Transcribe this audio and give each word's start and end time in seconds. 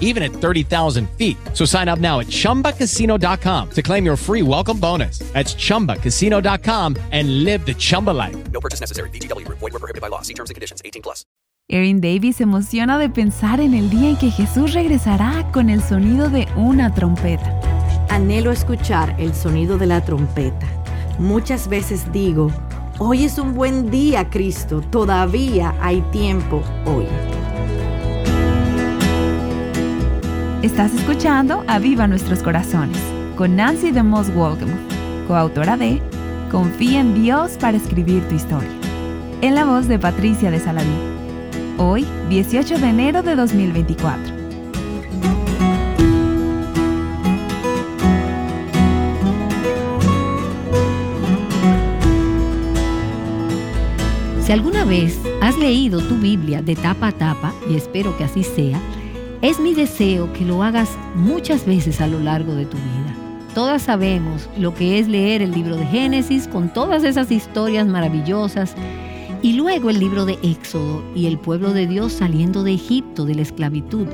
even 0.00 0.22
at 0.24 0.32
30,000 0.32 1.08
feet. 1.10 1.36
So 1.54 1.64
sign 1.64 1.88
up 1.88 2.00
now 2.00 2.18
at 2.18 2.26
ChumbaCasino.com 2.26 3.70
to 3.70 3.82
claim 3.82 4.04
your 4.04 4.16
free 4.16 4.42
welcome 4.42 4.80
bonus. 4.80 5.20
That's 5.32 5.54
ChumbaCasino.com 5.54 6.96
and 7.12 7.44
live 7.44 7.64
the 7.64 7.74
Chumba 7.74 8.10
life. 8.10 8.36
No 8.50 8.60
purchase 8.60 8.80
necessary. 8.80 9.10
BGW. 9.10 9.46
Void 9.48 9.72
were 9.72 9.78
prohibited 9.78 10.00
by 10.00 10.08
law. 10.08 10.22
See 10.22 10.34
terms 10.34 10.50
and 10.50 10.56
conditions. 10.56 10.82
18 10.84 11.02
plus. 11.02 11.24
Erin 11.70 12.00
Davis 12.00 12.36
se 12.36 12.44
emociona 12.44 12.98
de 12.98 13.10
pensar 13.10 13.60
en 13.60 13.74
el 13.74 13.90
día 13.90 14.08
en 14.08 14.16
que 14.16 14.30
Jesús 14.30 14.72
regresará 14.72 15.50
con 15.52 15.68
el 15.68 15.82
sonido 15.82 16.30
de 16.30 16.48
una 16.56 16.94
trompeta. 16.94 17.60
Anhelo 18.08 18.52
escuchar 18.52 19.14
el 19.18 19.34
sonido 19.34 19.76
de 19.76 19.86
la 19.86 20.02
trompeta. 20.02 20.66
Muchas 21.18 21.68
veces 21.68 22.10
digo, 22.10 22.50
hoy 22.98 23.24
es 23.24 23.38
un 23.38 23.54
buen 23.54 23.90
día, 23.90 24.30
Cristo. 24.30 24.80
Todavía 24.80 25.74
hay 25.82 26.00
tiempo 26.10 26.62
hoy. 26.86 27.04
Estás 30.62 30.92
escuchando 30.92 31.62
Aviva 31.68 32.08
Nuestros 32.08 32.42
Corazones 32.42 32.98
con 33.36 33.54
Nancy 33.54 33.92
DeMoss 33.92 34.28
Waltham, 34.34 34.68
coautora 35.28 35.76
de 35.76 36.02
Confía 36.50 36.98
en 36.98 37.14
Dios 37.14 37.52
para 37.60 37.76
escribir 37.76 38.28
tu 38.28 38.34
historia, 38.34 38.68
en 39.40 39.54
la 39.54 39.64
voz 39.64 39.86
de 39.86 40.00
Patricia 40.00 40.50
de 40.50 40.58
Salaví. 40.58 40.88
Hoy, 41.76 42.04
18 42.28 42.76
de 42.76 42.88
enero 42.88 43.22
de 43.22 43.36
2024. 43.36 44.34
Si 54.42 54.50
alguna 54.50 54.84
vez 54.84 55.20
has 55.40 55.56
leído 55.56 56.02
tu 56.02 56.16
Biblia 56.16 56.62
de 56.62 56.74
tapa 56.74 57.08
a 57.08 57.12
tapa, 57.12 57.52
y 57.70 57.76
espero 57.76 58.16
que 58.18 58.24
así 58.24 58.42
sea, 58.42 58.80
es 59.40 59.60
mi 59.60 59.72
deseo 59.74 60.32
que 60.32 60.44
lo 60.44 60.62
hagas 60.62 60.90
muchas 61.14 61.64
veces 61.64 62.00
a 62.00 62.08
lo 62.08 62.18
largo 62.18 62.54
de 62.54 62.66
tu 62.66 62.76
vida. 62.76 63.14
Todas 63.54 63.82
sabemos 63.82 64.48
lo 64.58 64.74
que 64.74 64.98
es 64.98 65.08
leer 65.08 65.42
el 65.42 65.52
libro 65.52 65.76
de 65.76 65.86
Génesis 65.86 66.48
con 66.48 66.72
todas 66.72 67.04
esas 67.04 67.30
historias 67.30 67.86
maravillosas 67.86 68.74
y 69.42 69.52
luego 69.52 69.90
el 69.90 70.00
libro 70.00 70.26
de 70.26 70.38
Éxodo 70.42 71.04
y 71.14 71.26
el 71.26 71.38
pueblo 71.38 71.72
de 71.72 71.86
Dios 71.86 72.12
saliendo 72.12 72.64
de 72.64 72.74
Egipto, 72.74 73.24
de 73.24 73.36
la 73.36 73.42
esclavitud. 73.42 74.06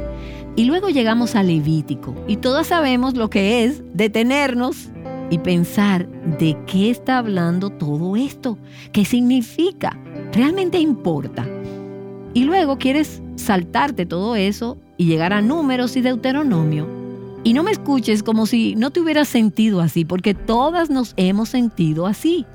Y 0.57 0.65
luego 0.65 0.91
llegamos 0.91 1.35
a 1.35 1.43
Levítico 1.43 2.15
y 2.29 2.37
todas 2.37 2.67
sabemos 2.67 3.15
lo 3.15 3.31
que 3.31 3.65
es 3.65 3.83
detenernos 3.95 4.91
y 5.31 5.39
pensar 5.39 6.07
de 6.39 6.57
qué 6.67 6.91
está 6.91 7.19
hablando 7.19 7.71
todo 7.71 8.15
esto, 8.15 8.59
qué 8.93 9.05
significa, 9.05 9.99
realmente 10.33 10.79
importa. 10.79 11.47
Y 12.35 12.45
luego 12.45 12.79
quieres 12.79 13.23
saltarte 13.37 14.07
todo 14.07 14.37
eso 14.37 14.79
y 14.97 15.07
llegar 15.07 15.33
a 15.33 15.43
números 15.43 15.97
y 15.97 16.01
deuteronomio. 16.01 16.89
Y 17.45 17.53
no 17.53 17.63
me 17.63 17.73
escuches 17.73 18.23
como 18.23 18.47
si 18.47 18.75
no 18.75 18.91
te 18.91 19.01
hubieras 19.01 19.29
sentido 19.29 19.81
así, 19.81 20.05
porque 20.05 20.35
todas 20.35 20.89
nos 20.89 21.13
hemos 21.17 21.51
sentido 21.51 22.07
así. 22.07 22.47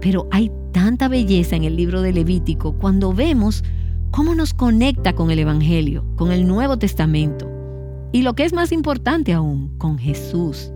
Pero 0.00 0.28
hay 0.30 0.50
tanta 0.72 1.08
belleza 1.08 1.56
en 1.56 1.64
el 1.64 1.76
libro 1.76 2.00
de 2.00 2.12
Levítico 2.12 2.72
cuando 2.72 3.12
vemos 3.12 3.64
cómo 4.10 4.34
nos 4.34 4.54
conecta 4.54 5.12
con 5.12 5.30
el 5.30 5.40
Evangelio, 5.40 6.04
con 6.16 6.32
el 6.32 6.46
Nuevo 6.46 6.78
Testamento. 6.78 7.50
Y 8.12 8.22
lo 8.22 8.34
que 8.34 8.44
es 8.44 8.52
más 8.52 8.72
importante 8.72 9.32
aún, 9.32 9.76
con 9.78 9.98
Jesús. 9.98 10.72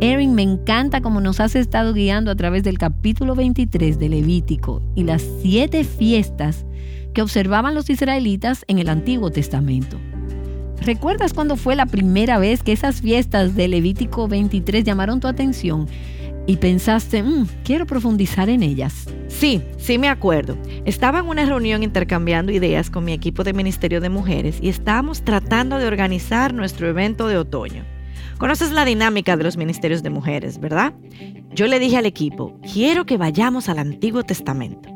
Erin, 0.00 0.34
me 0.34 0.42
encanta 0.42 1.00
cómo 1.00 1.20
nos 1.20 1.38
has 1.38 1.54
estado 1.54 1.92
guiando 1.92 2.30
a 2.30 2.36
través 2.36 2.62
del 2.64 2.76
capítulo 2.76 3.34
23 3.34 3.98
de 3.98 4.08
Levítico 4.08 4.82
y 4.94 5.04
las 5.04 5.22
siete 5.40 5.84
fiestas 5.84 6.66
que 7.14 7.22
observaban 7.22 7.74
los 7.74 7.88
israelitas 7.88 8.64
en 8.68 8.78
el 8.78 8.88
Antiguo 8.88 9.30
Testamento. 9.30 9.96
¿Recuerdas 10.80 11.32
cuándo 11.32 11.56
fue 11.56 11.74
la 11.74 11.86
primera 11.86 12.38
vez 12.38 12.62
que 12.62 12.72
esas 12.72 13.00
fiestas 13.00 13.56
de 13.56 13.68
Levítico 13.68 14.28
23 14.28 14.84
llamaron 14.84 15.20
tu 15.20 15.26
atención 15.26 15.88
y 16.46 16.58
pensaste, 16.58 17.22
mm, 17.22 17.46
quiero 17.64 17.86
profundizar 17.86 18.48
en 18.48 18.62
ellas? 18.62 19.08
Sí, 19.28 19.62
sí 19.78 19.98
me 19.98 20.08
acuerdo. 20.08 20.56
Estaba 20.84 21.18
en 21.18 21.26
una 21.26 21.44
reunión 21.44 21.82
intercambiando 21.82 22.52
ideas 22.52 22.88
con 22.88 23.04
mi 23.04 23.12
equipo 23.12 23.42
de 23.42 23.52
Ministerio 23.52 24.00
de 24.00 24.10
Mujeres 24.10 24.58
y 24.60 24.68
estábamos 24.68 25.22
tratando 25.22 25.78
de 25.78 25.86
organizar 25.86 26.54
nuestro 26.54 26.88
evento 26.88 27.26
de 27.26 27.38
otoño. 27.38 27.84
Conoces 28.38 28.70
la 28.70 28.84
dinámica 28.84 29.36
de 29.36 29.44
los 29.44 29.56
ministerios 29.56 30.02
de 30.02 30.10
mujeres, 30.10 30.60
¿verdad? 30.60 30.92
Yo 31.54 31.66
le 31.66 31.78
dije 31.78 31.96
al 31.96 32.06
equipo, 32.06 32.60
quiero 32.72 33.06
que 33.06 33.16
vayamos 33.16 33.68
al 33.68 33.78
Antiguo 33.78 34.22
Testamento. 34.22 34.90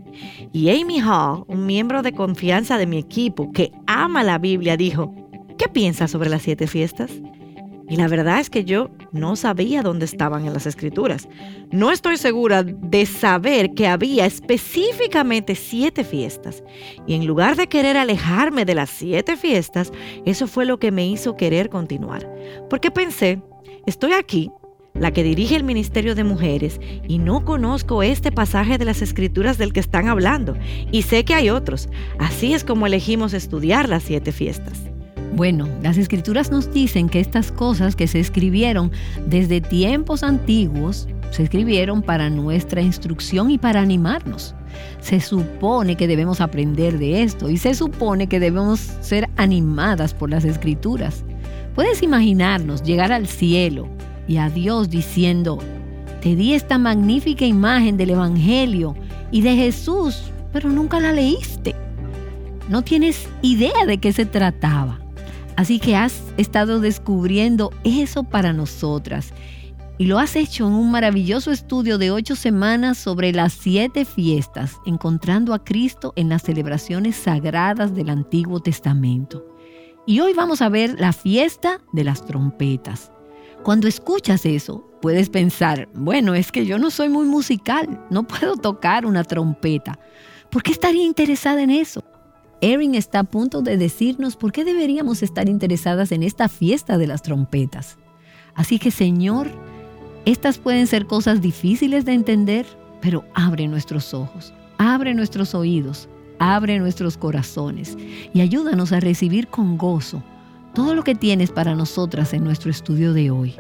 Y 0.52 0.68
Amy 0.70 1.00
Hall, 1.00 1.44
un 1.48 1.64
miembro 1.66 2.02
de 2.02 2.12
confianza 2.12 2.76
de 2.76 2.86
mi 2.86 2.98
equipo 2.98 3.50
que 3.50 3.72
ama 3.86 4.22
la 4.22 4.38
Biblia, 4.38 4.76
dijo, 4.76 5.14
¿qué 5.60 5.68
piensas 5.68 6.10
sobre 6.10 6.30
las 6.30 6.40
siete 6.40 6.66
fiestas? 6.66 7.10
Y 7.86 7.96
la 7.96 8.08
verdad 8.08 8.40
es 8.40 8.48
que 8.48 8.64
yo 8.64 8.88
no 9.12 9.36
sabía 9.36 9.82
dónde 9.82 10.06
estaban 10.06 10.46
en 10.46 10.54
las 10.54 10.64
escrituras. 10.64 11.28
No 11.70 11.90
estoy 11.90 12.16
segura 12.16 12.62
de 12.62 13.04
saber 13.04 13.74
que 13.74 13.86
había 13.86 14.24
específicamente 14.24 15.54
siete 15.54 16.02
fiestas. 16.02 16.64
Y 17.06 17.12
en 17.12 17.26
lugar 17.26 17.56
de 17.56 17.66
querer 17.66 17.98
alejarme 17.98 18.64
de 18.64 18.74
las 18.74 18.88
siete 18.88 19.36
fiestas, 19.36 19.92
eso 20.24 20.46
fue 20.46 20.64
lo 20.64 20.78
que 20.78 20.92
me 20.92 21.06
hizo 21.06 21.36
querer 21.36 21.68
continuar. 21.68 22.26
Porque 22.70 22.90
pensé, 22.90 23.42
estoy 23.84 24.12
aquí, 24.12 24.50
la 24.94 25.12
que 25.12 25.22
dirige 25.22 25.56
el 25.56 25.64
Ministerio 25.64 26.14
de 26.14 26.24
Mujeres, 26.24 26.80
y 27.06 27.18
no 27.18 27.44
conozco 27.44 28.02
este 28.02 28.32
pasaje 28.32 28.78
de 28.78 28.86
las 28.86 29.02
escrituras 29.02 29.58
del 29.58 29.74
que 29.74 29.80
están 29.80 30.08
hablando. 30.08 30.56
Y 30.90 31.02
sé 31.02 31.26
que 31.26 31.34
hay 31.34 31.50
otros. 31.50 31.90
Así 32.18 32.54
es 32.54 32.64
como 32.64 32.86
elegimos 32.86 33.34
estudiar 33.34 33.90
las 33.90 34.04
siete 34.04 34.32
fiestas. 34.32 34.90
Bueno, 35.34 35.68
las 35.82 35.96
escrituras 35.96 36.50
nos 36.50 36.72
dicen 36.72 37.08
que 37.08 37.20
estas 37.20 37.52
cosas 37.52 37.94
que 37.94 38.08
se 38.08 38.18
escribieron 38.18 38.90
desde 39.26 39.60
tiempos 39.60 40.22
antiguos, 40.22 41.08
se 41.30 41.44
escribieron 41.44 42.02
para 42.02 42.28
nuestra 42.30 42.82
instrucción 42.82 43.50
y 43.50 43.58
para 43.58 43.80
animarnos. 43.80 44.54
Se 45.00 45.20
supone 45.20 45.96
que 45.96 46.08
debemos 46.08 46.40
aprender 46.40 46.98
de 46.98 47.22
esto 47.22 47.48
y 47.48 47.56
se 47.56 47.74
supone 47.74 48.26
que 48.26 48.40
debemos 48.40 48.80
ser 49.00 49.28
animadas 49.36 50.14
por 50.14 50.30
las 50.30 50.44
escrituras. 50.44 51.24
Puedes 51.74 52.02
imaginarnos 52.02 52.82
llegar 52.82 53.12
al 53.12 53.26
cielo 53.26 53.88
y 54.26 54.38
a 54.38 54.50
Dios 54.50 54.90
diciendo, 54.90 55.58
te 56.20 56.34
di 56.34 56.54
esta 56.54 56.76
magnífica 56.76 57.44
imagen 57.44 57.96
del 57.96 58.10
Evangelio 58.10 58.94
y 59.30 59.42
de 59.42 59.54
Jesús, 59.54 60.24
pero 60.52 60.68
nunca 60.68 60.98
la 60.98 61.12
leíste. 61.12 61.74
No 62.68 62.82
tienes 62.82 63.28
idea 63.42 63.86
de 63.86 63.98
qué 63.98 64.12
se 64.12 64.26
trataba. 64.26 64.99
Así 65.60 65.78
que 65.78 65.94
has 65.94 66.22
estado 66.38 66.80
descubriendo 66.80 67.70
eso 67.84 68.22
para 68.22 68.54
nosotras. 68.54 69.34
Y 69.98 70.06
lo 70.06 70.18
has 70.18 70.34
hecho 70.34 70.66
en 70.66 70.72
un 70.72 70.90
maravilloso 70.90 71.50
estudio 71.50 71.98
de 71.98 72.10
ocho 72.10 72.34
semanas 72.34 72.96
sobre 72.96 73.30
las 73.34 73.52
siete 73.52 74.06
fiestas, 74.06 74.78
encontrando 74.86 75.52
a 75.52 75.62
Cristo 75.62 76.14
en 76.16 76.30
las 76.30 76.44
celebraciones 76.44 77.14
sagradas 77.16 77.94
del 77.94 78.08
Antiguo 78.08 78.60
Testamento. 78.60 79.44
Y 80.06 80.20
hoy 80.20 80.32
vamos 80.32 80.62
a 80.62 80.70
ver 80.70 80.98
la 80.98 81.12
fiesta 81.12 81.82
de 81.92 82.04
las 82.04 82.24
trompetas. 82.24 83.12
Cuando 83.62 83.86
escuchas 83.86 84.46
eso, 84.46 84.88
puedes 85.02 85.28
pensar, 85.28 85.90
bueno, 85.92 86.34
es 86.34 86.50
que 86.50 86.64
yo 86.64 86.78
no 86.78 86.90
soy 86.90 87.10
muy 87.10 87.26
musical, 87.26 88.02
no 88.08 88.26
puedo 88.26 88.56
tocar 88.56 89.04
una 89.04 89.24
trompeta. 89.24 89.98
¿Por 90.50 90.62
qué 90.62 90.72
estaría 90.72 91.04
interesada 91.04 91.60
en 91.60 91.68
eso? 91.68 92.02
Erin 92.60 92.94
está 92.94 93.20
a 93.20 93.24
punto 93.24 93.62
de 93.62 93.76
decirnos 93.76 94.36
por 94.36 94.52
qué 94.52 94.64
deberíamos 94.64 95.22
estar 95.22 95.48
interesadas 95.48 96.12
en 96.12 96.22
esta 96.22 96.48
fiesta 96.48 96.98
de 96.98 97.06
las 97.06 97.22
trompetas. 97.22 97.96
Así 98.54 98.78
que 98.78 98.90
Señor, 98.90 99.48
estas 100.26 100.58
pueden 100.58 100.86
ser 100.86 101.06
cosas 101.06 101.40
difíciles 101.40 102.04
de 102.04 102.12
entender, 102.12 102.66
pero 103.00 103.24
abre 103.34 103.66
nuestros 103.68 104.12
ojos, 104.12 104.52
abre 104.78 105.14
nuestros 105.14 105.54
oídos 105.54 106.08
abre 106.40 106.78
nuestros 106.78 107.16
corazones 107.16 107.96
y 108.34 108.40
ayúdanos 108.40 108.92
a 108.92 108.98
recibir 108.98 109.46
con 109.46 109.78
gozo 109.78 110.22
todo 110.74 110.94
lo 110.94 111.04
que 111.04 111.14
tienes 111.14 111.52
para 111.52 111.74
nosotras 111.74 112.32
en 112.32 112.42
nuestro 112.44 112.70
estudio 112.70 113.12
de 113.12 113.30
hoy. 113.30 113.54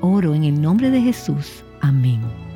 Oro 0.00 0.34
en 0.34 0.44
el 0.44 0.60
nombre 0.60 0.90
de 0.90 1.00
Jesús. 1.00 1.62
Amén. 1.80 2.47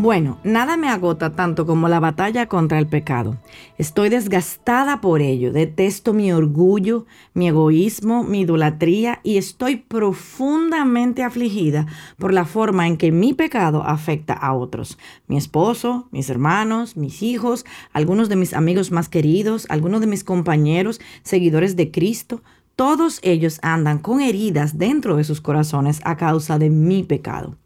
Bueno, 0.00 0.38
nada 0.44 0.76
me 0.76 0.88
agota 0.88 1.32
tanto 1.32 1.66
como 1.66 1.88
la 1.88 1.98
batalla 1.98 2.46
contra 2.46 2.78
el 2.78 2.86
pecado. 2.86 3.36
Estoy 3.78 4.10
desgastada 4.10 5.00
por 5.00 5.20
ello, 5.20 5.52
detesto 5.52 6.12
mi 6.12 6.30
orgullo, 6.30 7.06
mi 7.34 7.48
egoísmo, 7.48 8.22
mi 8.22 8.42
idolatría 8.42 9.18
y 9.24 9.38
estoy 9.38 9.74
profundamente 9.74 11.24
afligida 11.24 11.88
por 12.16 12.32
la 12.32 12.44
forma 12.44 12.86
en 12.86 12.96
que 12.96 13.10
mi 13.10 13.34
pecado 13.34 13.82
afecta 13.82 14.34
a 14.34 14.54
otros. 14.54 14.98
Mi 15.26 15.36
esposo, 15.36 16.06
mis 16.12 16.30
hermanos, 16.30 16.96
mis 16.96 17.20
hijos, 17.20 17.66
algunos 17.92 18.28
de 18.28 18.36
mis 18.36 18.54
amigos 18.54 18.92
más 18.92 19.08
queridos, 19.08 19.66
algunos 19.68 20.00
de 20.00 20.06
mis 20.06 20.22
compañeros, 20.22 21.00
seguidores 21.24 21.74
de 21.74 21.90
Cristo, 21.90 22.44
todos 22.76 23.18
ellos 23.24 23.58
andan 23.62 23.98
con 23.98 24.20
heridas 24.20 24.78
dentro 24.78 25.16
de 25.16 25.24
sus 25.24 25.40
corazones 25.40 26.00
a 26.04 26.16
causa 26.16 26.56
de 26.56 26.70
mi 26.70 27.02
pecado. 27.02 27.56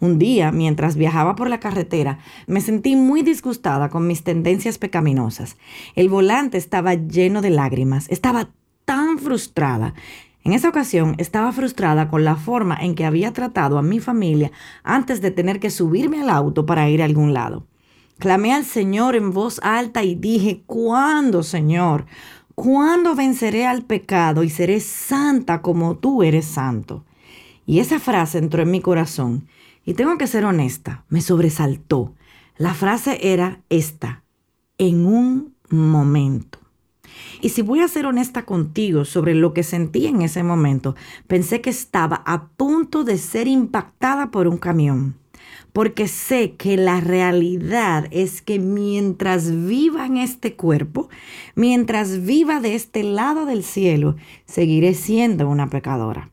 Un 0.00 0.18
día, 0.18 0.52
mientras 0.52 0.96
viajaba 0.96 1.36
por 1.36 1.48
la 1.48 1.60
carretera, 1.60 2.18
me 2.46 2.60
sentí 2.60 2.96
muy 2.96 3.22
disgustada 3.22 3.88
con 3.88 4.06
mis 4.06 4.24
tendencias 4.24 4.78
pecaminosas. 4.78 5.56
El 5.94 6.08
volante 6.08 6.58
estaba 6.58 6.94
lleno 6.94 7.40
de 7.40 7.50
lágrimas, 7.50 8.08
estaba 8.10 8.50
tan 8.84 9.18
frustrada. 9.18 9.94
En 10.42 10.52
esa 10.52 10.68
ocasión 10.68 11.14
estaba 11.18 11.52
frustrada 11.52 12.08
con 12.08 12.24
la 12.24 12.36
forma 12.36 12.76
en 12.80 12.94
que 12.94 13.06
había 13.06 13.32
tratado 13.32 13.78
a 13.78 13.82
mi 13.82 13.98
familia 13.98 14.52
antes 14.82 15.22
de 15.22 15.30
tener 15.30 15.58
que 15.58 15.70
subirme 15.70 16.20
al 16.20 16.28
auto 16.28 16.66
para 16.66 16.88
ir 16.90 17.00
a 17.00 17.06
algún 17.06 17.32
lado. 17.32 17.66
Clamé 18.18 18.52
al 18.52 18.64
Señor 18.64 19.16
en 19.16 19.32
voz 19.32 19.58
alta 19.62 20.02
y 20.02 20.14
dije, 20.14 20.62
¿cuándo, 20.66 21.42
Señor? 21.42 22.06
¿Cuándo 22.54 23.14
venceré 23.14 23.66
al 23.66 23.84
pecado 23.84 24.44
y 24.44 24.50
seré 24.50 24.80
santa 24.80 25.62
como 25.62 25.96
tú 25.96 26.22
eres 26.22 26.44
santo? 26.44 27.04
Y 27.66 27.80
esa 27.80 27.98
frase 27.98 28.38
entró 28.38 28.62
en 28.62 28.70
mi 28.70 28.80
corazón 28.80 29.48
y 29.84 29.94
tengo 29.94 30.18
que 30.18 30.26
ser 30.26 30.44
honesta, 30.44 31.04
me 31.08 31.20
sobresaltó. 31.20 32.14
La 32.56 32.74
frase 32.74 33.32
era 33.32 33.62
esta, 33.68 34.22
en 34.78 35.06
un 35.06 35.54
momento. 35.68 36.58
Y 37.40 37.50
si 37.50 37.62
voy 37.62 37.80
a 37.80 37.88
ser 37.88 38.06
honesta 38.06 38.44
contigo 38.44 39.04
sobre 39.04 39.34
lo 39.34 39.52
que 39.52 39.62
sentí 39.62 40.06
en 40.06 40.22
ese 40.22 40.42
momento, 40.42 40.94
pensé 41.26 41.60
que 41.60 41.70
estaba 41.70 42.22
a 42.26 42.48
punto 42.48 43.04
de 43.04 43.18
ser 43.18 43.48
impactada 43.48 44.30
por 44.30 44.48
un 44.48 44.58
camión. 44.58 45.16
Porque 45.72 46.06
sé 46.06 46.54
que 46.54 46.76
la 46.76 47.00
realidad 47.00 48.06
es 48.12 48.42
que 48.42 48.60
mientras 48.60 49.66
viva 49.66 50.06
en 50.06 50.16
este 50.16 50.54
cuerpo, 50.54 51.08
mientras 51.56 52.24
viva 52.24 52.60
de 52.60 52.76
este 52.76 53.02
lado 53.02 53.44
del 53.44 53.64
cielo, 53.64 54.16
seguiré 54.46 54.94
siendo 54.94 55.48
una 55.48 55.68
pecadora. 55.68 56.30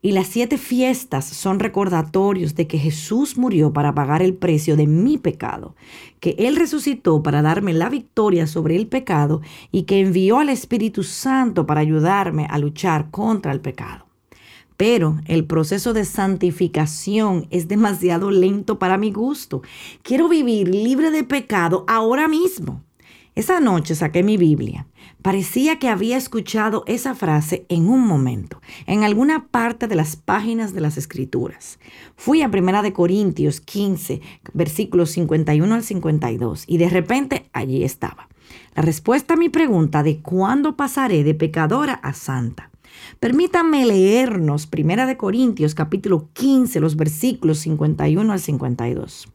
Y 0.00 0.12
las 0.12 0.28
siete 0.28 0.58
fiestas 0.58 1.24
son 1.24 1.58
recordatorios 1.58 2.54
de 2.54 2.68
que 2.68 2.78
Jesús 2.78 3.36
murió 3.36 3.72
para 3.72 3.94
pagar 3.94 4.22
el 4.22 4.34
precio 4.34 4.76
de 4.76 4.86
mi 4.86 5.18
pecado, 5.18 5.74
que 6.20 6.36
Él 6.38 6.54
resucitó 6.54 7.20
para 7.22 7.42
darme 7.42 7.74
la 7.74 7.88
victoria 7.88 8.46
sobre 8.46 8.76
el 8.76 8.86
pecado 8.86 9.40
y 9.72 9.82
que 9.82 9.98
envió 9.98 10.38
al 10.38 10.50
Espíritu 10.50 11.02
Santo 11.02 11.66
para 11.66 11.80
ayudarme 11.80 12.46
a 12.48 12.58
luchar 12.58 13.10
contra 13.10 13.50
el 13.50 13.60
pecado. 13.60 14.06
Pero 14.76 15.18
el 15.26 15.44
proceso 15.44 15.92
de 15.92 16.04
santificación 16.04 17.48
es 17.50 17.66
demasiado 17.66 18.30
lento 18.30 18.78
para 18.78 18.96
mi 18.96 19.10
gusto. 19.10 19.62
Quiero 20.02 20.28
vivir 20.28 20.68
libre 20.68 21.10
de 21.10 21.24
pecado 21.24 21.84
ahora 21.88 22.28
mismo. 22.28 22.84
Esa 23.38 23.60
noche 23.60 23.94
saqué 23.94 24.24
mi 24.24 24.36
Biblia. 24.36 24.88
Parecía 25.22 25.78
que 25.78 25.88
había 25.88 26.16
escuchado 26.16 26.82
esa 26.88 27.14
frase 27.14 27.66
en 27.68 27.88
un 27.88 28.04
momento, 28.04 28.60
en 28.84 29.04
alguna 29.04 29.46
parte 29.46 29.86
de 29.86 29.94
las 29.94 30.16
páginas 30.16 30.74
de 30.74 30.80
las 30.80 30.96
Escrituras. 30.96 31.78
Fui 32.16 32.42
a 32.42 32.50
Primera 32.50 32.82
de 32.82 32.92
Corintios 32.92 33.60
15, 33.60 34.20
versículos 34.54 35.12
51 35.12 35.72
al 35.72 35.84
52, 35.84 36.64
y 36.66 36.78
de 36.78 36.88
repente 36.88 37.48
allí 37.52 37.84
estaba. 37.84 38.28
La 38.74 38.82
respuesta 38.82 39.34
a 39.34 39.36
mi 39.36 39.48
pregunta 39.48 40.02
de 40.02 40.18
cuándo 40.18 40.76
pasaré 40.76 41.22
de 41.22 41.34
pecadora 41.34 41.94
a 41.94 42.14
santa. 42.14 42.72
Permítanme 43.20 43.86
leernos 43.86 44.66
Primera 44.66 45.06
de 45.06 45.16
Corintios 45.16 45.76
capítulo 45.76 46.28
15, 46.32 46.80
los 46.80 46.96
versículos 46.96 47.58
51 47.58 48.32
al 48.32 48.40
52. 48.40 49.28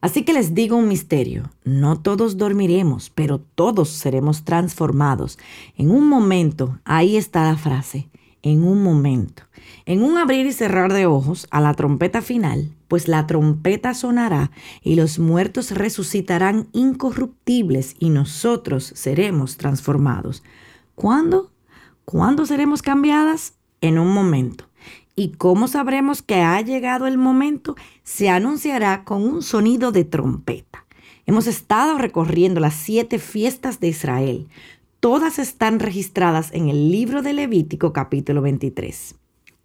Así 0.00 0.24
que 0.24 0.32
les 0.32 0.54
digo 0.54 0.76
un 0.76 0.86
misterio, 0.86 1.50
no 1.64 2.00
todos 2.00 2.36
dormiremos, 2.36 3.10
pero 3.10 3.40
todos 3.40 3.88
seremos 3.88 4.44
transformados. 4.44 5.38
En 5.76 5.90
un 5.90 6.08
momento, 6.08 6.78
ahí 6.84 7.16
está 7.16 7.44
la 7.44 7.56
frase, 7.56 8.08
en 8.42 8.62
un 8.62 8.82
momento. 8.82 9.42
En 9.86 10.04
un 10.04 10.16
abrir 10.16 10.46
y 10.46 10.52
cerrar 10.52 10.92
de 10.92 11.06
ojos 11.06 11.48
a 11.50 11.60
la 11.60 11.74
trompeta 11.74 12.22
final, 12.22 12.76
pues 12.86 13.08
la 13.08 13.26
trompeta 13.26 13.92
sonará 13.92 14.52
y 14.82 14.94
los 14.94 15.18
muertos 15.18 15.72
resucitarán 15.72 16.68
incorruptibles 16.72 17.96
y 17.98 18.10
nosotros 18.10 18.92
seremos 18.94 19.56
transformados. 19.56 20.44
¿Cuándo? 20.94 21.50
¿Cuándo 22.04 22.46
seremos 22.46 22.82
cambiadas? 22.82 23.54
En 23.80 23.98
un 23.98 24.12
momento. 24.12 24.67
¿Y 25.18 25.30
cómo 25.30 25.66
sabremos 25.66 26.22
que 26.22 26.42
ha 26.42 26.60
llegado 26.60 27.08
el 27.08 27.18
momento? 27.18 27.74
Se 28.04 28.28
anunciará 28.28 29.02
con 29.02 29.24
un 29.24 29.42
sonido 29.42 29.90
de 29.90 30.04
trompeta. 30.04 30.86
Hemos 31.26 31.48
estado 31.48 31.98
recorriendo 31.98 32.60
las 32.60 32.74
siete 32.74 33.18
fiestas 33.18 33.80
de 33.80 33.88
Israel. 33.88 34.46
Todas 35.00 35.40
están 35.40 35.80
registradas 35.80 36.52
en 36.52 36.68
el 36.68 36.92
libro 36.92 37.20
de 37.22 37.32
Levítico 37.32 37.92
capítulo 37.92 38.42
23. 38.42 39.16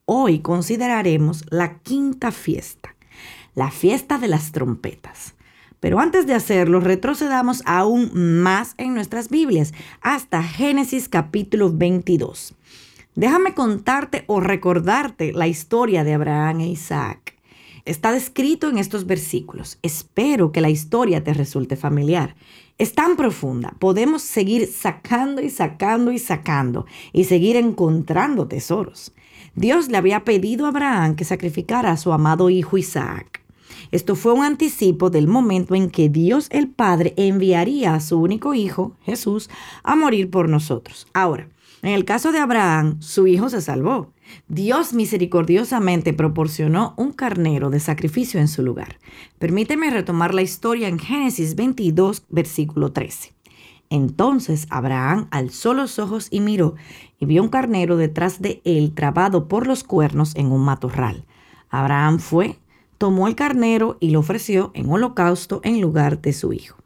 Hoy 0.06 0.40
consideraremos 0.40 1.46
la 1.52 1.78
quinta 1.78 2.32
fiesta, 2.32 2.96
la 3.54 3.70
fiesta 3.70 4.18
de 4.18 4.30
las 4.30 4.54
trompetas. 4.54 5.36
Pero 5.80 6.00
antes 6.00 6.26
de 6.26 6.34
hacerlo, 6.34 6.80
retrocedamos 6.80 7.62
aún 7.68 8.10
más 8.42 8.74
en 8.80 8.96
nuestras 8.96 9.30
Biblias, 9.30 9.72
hasta 10.02 10.42
Génesis 10.42 11.10
capítulo 11.10 11.72
22. 11.72 12.56
Déjame 13.16 13.54
contarte 13.54 14.24
o 14.26 14.40
recordarte 14.40 15.34
la 15.34 15.48
historia 15.48 16.04
de 16.04 16.16
Abraham 16.16 16.62
e 16.62 16.68
Isaac. 16.70 17.36
Está 17.86 18.12
descrito 18.12 18.70
en 18.70 18.80
estos 18.80 19.06
versículos. 19.06 19.78
Espero 19.84 20.52
que 20.52 20.62
la 20.62 20.72
historia 20.72 21.24
te 21.24 21.34
resulte 21.34 21.76
familiar. 21.76 22.36
Es 22.80 22.94
tan 22.94 23.16
profunda, 23.16 23.76
podemos 23.78 24.24
seguir 24.24 24.66
sacando 24.66 25.42
y 25.44 25.52
sacando 25.52 26.12
y 26.12 26.18
sacando 26.18 26.88
y 27.12 27.26
seguir 27.26 27.56
encontrando 27.56 28.48
tesoros. 28.48 29.14
Dios 29.54 29.90
le 29.90 29.98
había 29.98 30.24
pedido 30.24 30.66
a 30.66 30.70
Abraham 30.70 31.16
que 31.16 31.24
sacrificara 31.24 31.92
a 31.92 31.98
su 31.98 32.14
amado 32.14 32.50
hijo 32.50 32.80
Isaac. 32.80 33.42
Esto 33.92 34.16
fue 34.16 34.34
un 34.34 34.44
anticipo 34.44 35.12
del 35.12 35.28
momento 35.28 35.76
en 35.76 35.92
que 35.92 36.10
Dios 36.10 36.48
el 36.50 36.68
Padre 36.68 37.14
enviaría 37.16 37.94
a 37.94 38.00
su 38.00 38.20
único 38.20 38.56
hijo, 38.56 38.96
Jesús, 39.04 39.52
a 39.84 39.96
morir 39.96 40.32
por 40.32 40.50
nosotros. 40.50 41.06
Ahora, 41.14 41.48
en 41.84 41.90
el 41.90 42.06
caso 42.06 42.32
de 42.32 42.40
Abraham, 42.40 43.02
su 43.02 43.28
hijo 43.28 43.50
se 43.50 43.60
salvó. 43.60 44.14
Dios 44.48 44.94
misericordiosamente 44.94 46.14
proporcionó 46.14 46.94
un 46.96 47.12
carnero 47.12 47.70
de 47.70 47.82
sacrificio 47.82 48.40
en 48.40 48.48
su 48.48 48.64
lugar. 48.64 49.00
Permíteme 49.38 49.90
retomar 49.90 50.34
la 50.34 50.42
historia 50.42 50.88
en 50.88 50.98
Génesis 50.98 51.56
22, 51.56 52.24
versículo 52.30 52.94
13. 52.94 53.34
Entonces 53.90 54.66
Abraham 54.70 55.28
alzó 55.30 55.74
los 55.74 56.00
ojos 56.00 56.30
y 56.32 56.40
miró, 56.40 56.76
y 57.20 57.26
vio 57.26 57.44
un 57.44 57.50
carnero 57.50 57.98
detrás 57.98 58.42
de 58.42 58.62
él 58.64 58.94
trabado 58.96 59.50
por 59.50 59.68
los 59.68 59.84
cuernos 59.84 60.36
en 60.38 60.54
un 60.54 60.64
matorral. 60.64 61.26
Abraham 61.70 62.20
fue, 62.20 62.60
tomó 62.98 63.28
el 63.28 63.36
carnero 63.36 63.98
y 64.00 64.12
lo 64.12 64.22
ofreció 64.22 64.72
en 64.74 64.90
holocausto 64.90 65.60
en 65.66 65.82
lugar 65.82 66.22
de 66.22 66.32
su 66.32 66.54
hijo. 66.54 66.83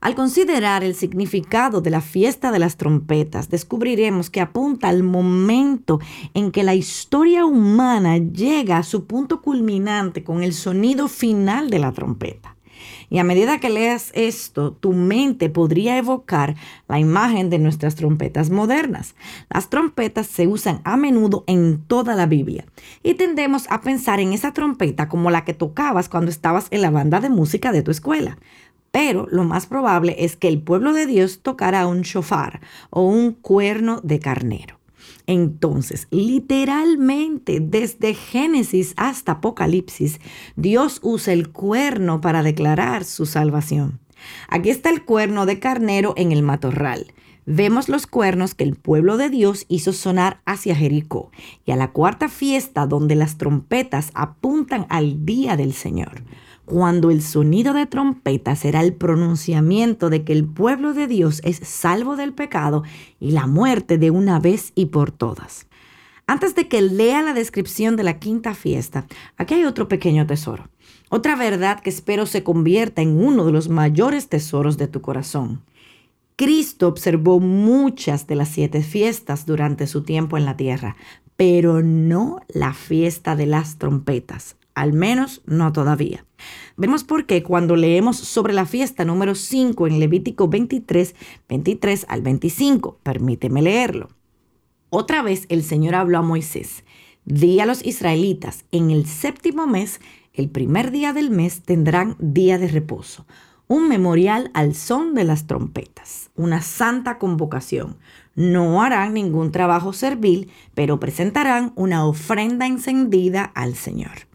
Al 0.00 0.14
considerar 0.14 0.84
el 0.84 0.94
significado 0.94 1.80
de 1.80 1.90
la 1.90 2.00
fiesta 2.00 2.52
de 2.52 2.58
las 2.58 2.76
trompetas, 2.76 3.48
descubriremos 3.48 4.30
que 4.30 4.40
apunta 4.40 4.88
al 4.88 5.02
momento 5.02 6.00
en 6.34 6.52
que 6.52 6.62
la 6.62 6.74
historia 6.74 7.44
humana 7.44 8.18
llega 8.18 8.78
a 8.78 8.82
su 8.82 9.06
punto 9.06 9.40
culminante 9.40 10.22
con 10.22 10.42
el 10.42 10.52
sonido 10.52 11.08
final 11.08 11.70
de 11.70 11.78
la 11.78 11.92
trompeta. 11.92 12.56
Y 13.08 13.18
a 13.18 13.24
medida 13.24 13.58
que 13.58 13.70
leas 13.70 14.10
esto, 14.14 14.72
tu 14.72 14.92
mente 14.92 15.48
podría 15.48 15.96
evocar 15.96 16.56
la 16.88 16.98
imagen 16.98 17.50
de 17.50 17.58
nuestras 17.58 17.94
trompetas 17.94 18.50
modernas. 18.50 19.14
Las 19.48 19.70
trompetas 19.70 20.26
se 20.26 20.46
usan 20.46 20.80
a 20.84 20.96
menudo 20.96 21.44
en 21.46 21.78
toda 21.86 22.14
la 22.14 22.26
Biblia 22.26 22.66
y 23.02 23.14
tendemos 23.14 23.66
a 23.70 23.80
pensar 23.80 24.20
en 24.20 24.32
esa 24.32 24.52
trompeta 24.52 25.08
como 25.08 25.30
la 25.30 25.44
que 25.44 25.54
tocabas 25.54 26.08
cuando 26.08 26.30
estabas 26.30 26.66
en 26.70 26.82
la 26.82 26.90
banda 26.90 27.20
de 27.20 27.30
música 27.30 27.72
de 27.72 27.82
tu 27.82 27.90
escuela 27.90 28.38
pero 28.90 29.26
lo 29.30 29.44
más 29.44 29.66
probable 29.66 30.16
es 30.18 30.36
que 30.36 30.48
el 30.48 30.60
pueblo 30.62 30.92
de 30.92 31.06
Dios 31.06 31.40
tocara 31.42 31.86
un 31.86 32.02
shofar 32.02 32.60
o 32.90 33.02
un 33.02 33.32
cuerno 33.32 34.00
de 34.02 34.18
carnero. 34.18 34.78
Entonces, 35.26 36.06
literalmente, 36.10 37.58
desde 37.60 38.14
Génesis 38.14 38.94
hasta 38.96 39.32
Apocalipsis, 39.32 40.20
Dios 40.54 41.00
usa 41.02 41.32
el 41.32 41.50
cuerno 41.50 42.20
para 42.20 42.42
declarar 42.42 43.04
su 43.04 43.26
salvación. 43.26 43.98
Aquí 44.48 44.70
está 44.70 44.90
el 44.90 45.04
cuerno 45.04 45.44
de 45.46 45.58
carnero 45.58 46.14
en 46.16 46.32
el 46.32 46.42
matorral. 46.42 47.12
Vemos 47.44 47.88
los 47.88 48.06
cuernos 48.06 48.54
que 48.54 48.64
el 48.64 48.74
pueblo 48.74 49.16
de 49.16 49.30
Dios 49.30 49.66
hizo 49.68 49.92
sonar 49.92 50.40
hacia 50.46 50.74
Jericó 50.74 51.30
y 51.64 51.70
a 51.70 51.76
la 51.76 51.92
cuarta 51.92 52.28
fiesta 52.28 52.86
donde 52.86 53.14
las 53.14 53.38
trompetas 53.38 54.10
apuntan 54.14 54.86
al 54.88 55.24
día 55.24 55.56
del 55.56 55.72
Señor 55.72 56.22
cuando 56.66 57.10
el 57.10 57.22
sonido 57.22 57.72
de 57.72 57.86
trompeta 57.86 58.54
será 58.56 58.82
el 58.82 58.92
pronunciamiento 58.92 60.10
de 60.10 60.24
que 60.24 60.32
el 60.32 60.44
pueblo 60.44 60.92
de 60.92 61.06
Dios 61.06 61.40
es 61.44 61.56
salvo 61.56 62.16
del 62.16 62.34
pecado 62.34 62.82
y 63.18 63.30
la 63.30 63.46
muerte 63.46 63.96
de 63.96 64.10
una 64.10 64.40
vez 64.40 64.72
y 64.74 64.86
por 64.86 65.12
todas. 65.12 65.66
Antes 66.26 66.56
de 66.56 66.66
que 66.66 66.82
lea 66.82 67.22
la 67.22 67.34
descripción 67.34 67.94
de 67.94 68.02
la 68.02 68.18
quinta 68.18 68.52
fiesta, 68.52 69.06
aquí 69.36 69.54
hay 69.54 69.64
otro 69.64 69.86
pequeño 69.86 70.26
tesoro. 70.26 70.68
Otra 71.08 71.36
verdad 71.36 71.80
que 71.80 71.90
espero 71.90 72.26
se 72.26 72.42
convierta 72.42 73.00
en 73.00 73.16
uno 73.16 73.44
de 73.44 73.52
los 73.52 73.68
mayores 73.68 74.28
tesoros 74.28 74.76
de 74.76 74.88
tu 74.88 75.00
corazón. 75.00 75.62
Cristo 76.34 76.88
observó 76.88 77.38
muchas 77.38 78.26
de 78.26 78.34
las 78.34 78.48
siete 78.48 78.82
fiestas 78.82 79.46
durante 79.46 79.86
su 79.86 80.02
tiempo 80.02 80.36
en 80.36 80.44
la 80.44 80.56
tierra, 80.56 80.96
pero 81.36 81.82
no 81.82 82.40
la 82.48 82.74
fiesta 82.74 83.36
de 83.36 83.46
las 83.46 83.78
trompetas, 83.78 84.56
al 84.76 84.92
menos 84.92 85.42
no 85.46 85.72
todavía. 85.72 86.24
Vemos 86.76 87.02
por 87.02 87.24
qué 87.24 87.42
cuando 87.42 87.74
leemos 87.74 88.18
sobre 88.18 88.52
la 88.52 88.66
fiesta 88.66 89.06
número 89.06 89.34
5 89.34 89.86
en 89.86 89.98
Levítico 89.98 90.48
23, 90.48 91.16
23 91.48 92.06
al 92.08 92.20
25. 92.20 93.00
Permíteme 93.02 93.62
leerlo. 93.62 94.10
Otra 94.90 95.22
vez 95.22 95.46
el 95.48 95.64
Señor 95.64 95.94
habló 95.94 96.18
a 96.18 96.22
Moisés. 96.22 96.84
Di 97.24 97.58
a 97.58 97.66
los 97.66 97.84
israelitas, 97.84 98.66
en 98.70 98.90
el 98.90 99.06
séptimo 99.06 99.66
mes, 99.66 100.00
el 100.34 100.50
primer 100.50 100.90
día 100.90 101.14
del 101.14 101.30
mes, 101.30 101.62
tendrán 101.62 102.14
día 102.20 102.58
de 102.58 102.68
reposo, 102.68 103.26
un 103.68 103.88
memorial 103.88 104.50
al 104.52 104.74
son 104.74 105.14
de 105.14 105.24
las 105.24 105.46
trompetas, 105.46 106.30
una 106.36 106.60
santa 106.60 107.18
convocación. 107.18 107.96
No 108.34 108.82
harán 108.82 109.14
ningún 109.14 109.50
trabajo 109.50 109.94
servil, 109.94 110.52
pero 110.74 111.00
presentarán 111.00 111.72
una 111.74 112.04
ofrenda 112.06 112.66
encendida 112.66 113.42
al 113.42 113.74
Señor. 113.74 114.25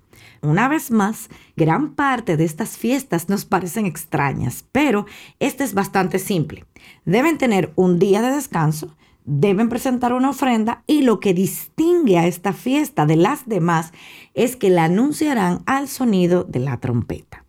Una 0.43 0.67
vez 0.67 0.89
más, 0.89 1.29
gran 1.55 1.93
parte 1.93 2.35
de 2.35 2.45
estas 2.45 2.75
fiestas 2.75 3.29
nos 3.29 3.45
parecen 3.45 3.85
extrañas, 3.85 4.65
pero 4.71 5.05
este 5.39 5.63
es 5.63 5.75
bastante 5.75 6.17
simple. 6.17 6.65
Deben 7.05 7.37
tener 7.37 7.71
un 7.75 7.99
día 7.99 8.23
de 8.23 8.31
descanso, 8.31 8.95
deben 9.23 9.69
presentar 9.69 10.13
una 10.13 10.31
ofrenda 10.31 10.83
y 10.87 11.03
lo 11.03 11.19
que 11.19 11.35
distingue 11.35 12.17
a 12.17 12.25
esta 12.25 12.53
fiesta 12.53 13.05
de 13.05 13.17
las 13.17 13.47
demás 13.47 13.91
es 14.33 14.55
que 14.55 14.71
la 14.71 14.85
anunciarán 14.85 15.61
al 15.67 15.87
sonido 15.87 16.43
de 16.43 16.59
la 16.59 16.77
trompeta. 16.77 17.45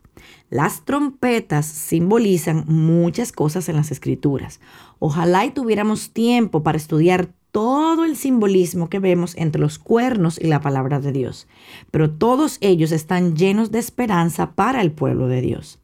Las 0.51 0.85
trompetas 0.85 1.65
simbolizan 1.65 2.65
muchas 2.67 3.33
cosas 3.33 3.71
en 3.71 3.77
las 3.77 3.91
escrituras. 3.91 4.61
Ojalá 4.99 5.47
y 5.47 5.51
tuviéramos 5.51 6.11
tiempo 6.11 6.63
para 6.63 6.77
estudiar 6.77 7.31
todo 7.53 8.05
el 8.05 8.17
simbolismo 8.17 8.89
que 8.89 8.99
vemos 8.99 9.37
entre 9.37 9.61
los 9.61 9.79
cuernos 9.79 10.41
y 10.41 10.47
la 10.47 10.61
palabra 10.61 11.01
de 11.01 11.13
Dios, 11.13 11.47
pero 11.91 12.11
todos 12.11 12.59
ellos 12.63 12.91
están 12.93 13.37
llenos 13.37 13.71
de 13.71 13.79
esperanza 13.79 14.53
para 14.53 14.81
el 14.81 14.91
pueblo 14.91 15.29
de 15.29 15.43
Dios. 15.43 15.79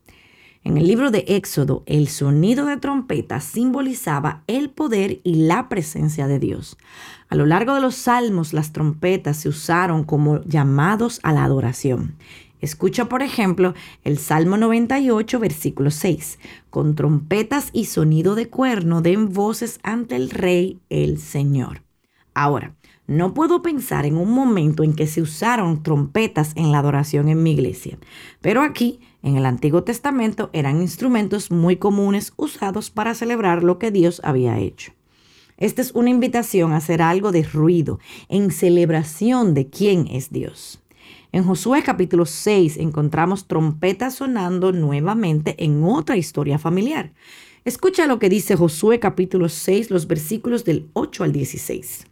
En 0.65 0.77
el 0.77 0.87
libro 0.87 1.11
de 1.11 1.25
Éxodo, 1.29 1.83
el 1.87 2.09
sonido 2.09 2.67
de 2.67 2.77
trompeta 2.79 3.41
simbolizaba 3.41 4.43
el 4.49 4.71
poder 4.71 5.21
y 5.23 5.47
la 5.47 5.69
presencia 5.69 6.27
de 6.27 6.39
Dios. 6.39 6.77
A 7.29 7.37
lo 7.37 7.47
largo 7.47 7.75
de 7.75 7.81
los 7.81 7.95
salmos, 7.95 8.53
las 8.53 8.73
trompetas 8.73 9.37
se 9.37 9.49
usaron 9.49 10.05
como 10.05 10.43
llamados 10.45 11.21
a 11.23 11.33
la 11.33 11.45
adoración. 11.45 12.17
Escucha, 12.61 13.09
por 13.09 13.23
ejemplo, 13.23 13.75
el 14.05 14.19
Salmo 14.19 14.57
98, 14.57 15.39
versículo 15.39 15.91
6. 15.91 16.39
Con 16.71 16.95
trompetas 16.95 17.71
y 17.73 17.85
sonido 17.85 18.35
de 18.35 18.49
cuerno 18.49 19.01
den 19.01 19.33
voces 19.33 19.79
ante 19.83 20.17
el 20.17 20.31
Rey, 20.31 20.81
el 20.89 21.19
Señor. 21.19 21.83
Ahora, 22.35 22.75
no 23.09 23.33
puedo 23.33 23.63
pensar 23.63 24.05
en 24.05 24.17
un 24.17 24.31
momento 24.31 24.83
en 24.83 24.95
que 24.95 25.07
se 25.07 25.23
usaron 25.23 25.83
trompetas 25.83 26.53
en 26.57 26.73
la 26.73 26.81
adoración 26.81 27.29
en 27.29 27.43
mi 27.43 27.53
iglesia, 27.53 27.99
pero 28.43 28.61
aquí, 28.61 29.01
en 29.23 29.37
el 29.37 29.47
Antiguo 29.47 29.83
Testamento, 29.83 30.51
eran 30.53 30.83
instrumentos 30.83 31.51
muy 31.51 31.77
comunes 31.77 32.35
usados 32.37 32.91
para 32.91 33.15
celebrar 33.15 33.65
lo 33.65 33.79
que 33.79 33.91
Dios 33.91 34.21
había 34.25 34.59
hecho. 34.59 34.93
Esta 35.57 35.81
es 35.81 35.93
una 35.93 36.11
invitación 36.11 36.73
a 36.73 36.77
hacer 36.77 37.01
algo 37.01 37.33
de 37.33 37.43
ruido 37.43 37.99
en 38.29 38.51
celebración 38.51 39.55
de 39.55 39.71
quién 39.71 40.07
es 40.07 40.31
Dios. 40.31 40.81
En 41.31 41.45
Josué 41.45 41.83
capítulo 41.83 42.25
6 42.25 42.79
encontramos 42.79 43.47
trompetas 43.47 44.15
sonando 44.15 44.73
nuevamente 44.73 45.63
en 45.63 45.85
otra 45.85 46.17
historia 46.17 46.59
familiar. 46.59 47.13
Escucha 47.67 48.07
lo 48.07 48.19
que 48.19 48.31
dice 48.31 48.57
Josué 48.57 48.99
capítulo 48.99 49.51
6, 49.51 49.91
los 49.91 50.07
versículos 50.07 50.65
del 50.65 50.89
8 50.95 51.25
al 51.25 51.33
16. 51.33 52.07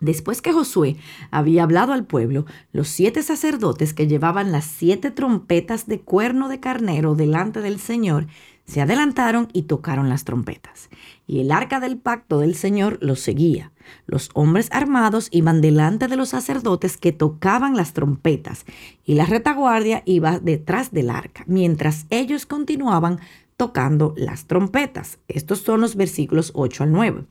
Después 0.00 0.42
que 0.42 0.52
Josué 0.52 0.96
había 1.30 1.62
hablado 1.62 1.92
al 1.92 2.06
pueblo, 2.06 2.44
los 2.72 2.88
siete 2.88 3.22
sacerdotes 3.22 3.94
que 3.94 4.08
llevaban 4.08 4.50
las 4.50 4.64
siete 4.64 5.12
trompetas 5.12 5.86
de 5.86 6.00
cuerno 6.00 6.48
de 6.48 6.58
carnero 6.58 7.14
delante 7.14 7.60
del 7.60 7.78
Señor 7.78 8.26
se 8.70 8.80
adelantaron 8.80 9.48
y 9.52 9.62
tocaron 9.62 10.08
las 10.08 10.24
trompetas. 10.24 10.88
Y 11.26 11.40
el 11.40 11.50
arca 11.50 11.80
del 11.80 11.98
pacto 11.98 12.38
del 12.38 12.54
Señor 12.54 12.98
los 13.02 13.20
seguía. 13.20 13.72
Los 14.06 14.30
hombres 14.34 14.68
armados 14.70 15.28
iban 15.32 15.60
delante 15.60 16.06
de 16.06 16.16
los 16.16 16.30
sacerdotes 16.30 16.96
que 16.96 17.12
tocaban 17.12 17.76
las 17.76 17.92
trompetas, 17.92 18.64
y 19.04 19.14
la 19.14 19.26
retaguardia 19.26 20.02
iba 20.06 20.38
detrás 20.38 20.92
del 20.92 21.10
arca, 21.10 21.44
mientras 21.46 22.06
ellos 22.10 22.46
continuaban 22.46 23.18
tocando 23.56 24.14
las 24.16 24.46
trompetas. 24.46 25.18
Estos 25.28 25.58
son 25.58 25.80
los 25.80 25.96
versículos 25.96 26.52
8 26.54 26.84
al 26.84 26.92
9. 26.92 27.26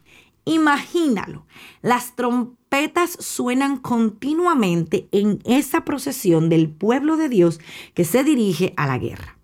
Imagínalo, 0.46 1.46
las 1.82 2.16
trompetas 2.16 3.12
suenan 3.20 3.78
continuamente 3.78 5.08
en 5.12 5.40
esa 5.46 5.86
procesión 5.86 6.50
del 6.50 6.70
pueblo 6.70 7.18
de 7.18 7.30
Dios 7.30 7.60
que 7.94 8.04
se 8.04 8.24
dirige 8.24 8.74
a 8.78 8.88
la 8.88 8.98
guerra. 8.98 9.38